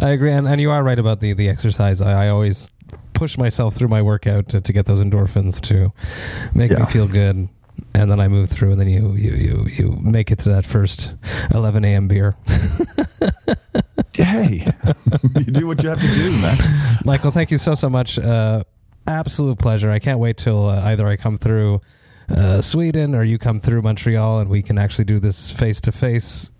[0.00, 2.00] I agree, and, and you are right about the the exercise.
[2.00, 2.70] I, I always
[3.12, 5.92] push myself through my workout to, to get those endorphins to
[6.54, 6.78] make yeah.
[6.78, 7.48] me feel good
[7.94, 10.66] and then I move through, and then you you you you make it to that
[10.66, 11.14] first
[11.54, 12.08] 11 a.m.
[12.08, 12.36] beer.
[14.12, 14.66] hey,
[15.36, 16.58] you do what you have to do, man.
[17.04, 18.18] Michael, thank you so so much.
[18.18, 18.62] Uh,
[19.08, 19.90] absolute pleasure.
[19.90, 21.80] I can't wait till uh, either I come through
[22.28, 25.92] uh, Sweden or you come through Montreal and we can actually do this face to
[25.92, 26.50] face.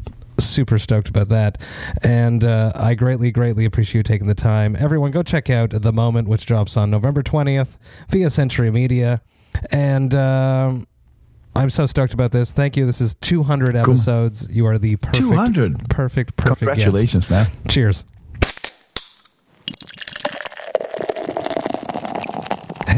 [0.40, 1.60] Super stoked about that.
[2.02, 4.76] And uh, I greatly, greatly appreciate you taking the time.
[4.76, 7.76] Everyone, go check out The Moment, which drops on November 20th
[8.08, 9.20] via Century Media.
[9.70, 10.14] And.
[10.14, 10.86] Um,
[11.56, 12.52] I'm so stoked about this.
[12.52, 12.86] Thank you.
[12.86, 14.46] This is 200 episodes.
[14.46, 14.56] Cool.
[14.56, 15.88] You are the perfect, 200.
[15.88, 16.58] perfect, perfect.
[16.60, 17.50] Congratulations, guest.
[17.50, 17.64] man.
[17.68, 18.04] Cheers.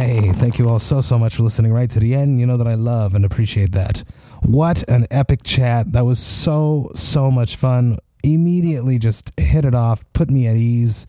[0.01, 2.41] Hey, thank you all so, so much for listening right to the end.
[2.41, 4.03] You know that I love and appreciate that.
[4.41, 5.93] What an epic chat.
[5.93, 7.99] That was so, so much fun.
[8.23, 11.07] Immediately just hit it off, put me at ease.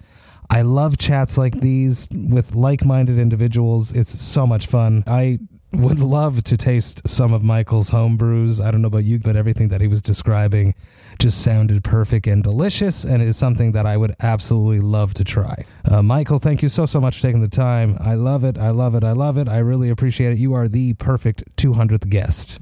[0.49, 3.93] I love chats like these with like minded individuals.
[3.93, 5.05] It's so much fun.
[5.07, 5.39] I
[5.71, 8.59] would love to taste some of Michael's home brews.
[8.59, 10.75] I don't know about you, but everything that he was describing
[11.19, 15.65] just sounded perfect and delicious, and is something that I would absolutely love to try.
[15.85, 17.97] Uh, Michael, thank you so, so much for taking the time.
[17.99, 18.57] I love it.
[18.57, 19.03] I love it.
[19.03, 19.47] I love it.
[19.47, 20.37] I really appreciate it.
[20.37, 22.59] You are the perfect 200th guest.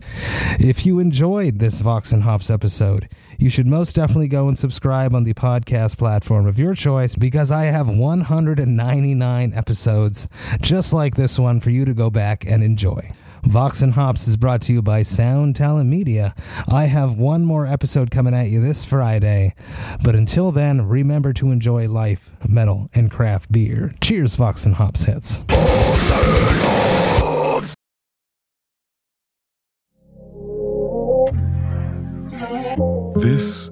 [0.60, 5.14] If you enjoyed this Vox and Hops episode, you should most definitely go and subscribe
[5.14, 10.28] on the podcast platform of your choice because I have 199 episodes
[10.62, 13.12] just like this one for you to go back and enjoy.
[13.44, 16.36] Vox and Hops is brought to you by Sound Talent Media.
[16.68, 19.56] I have one more episode coming at you this Friday.
[20.04, 23.94] But until then, remember to enjoy life, metal, and craft beer.
[24.02, 25.44] Cheers, Vox and Hops heads.
[33.16, 33.72] This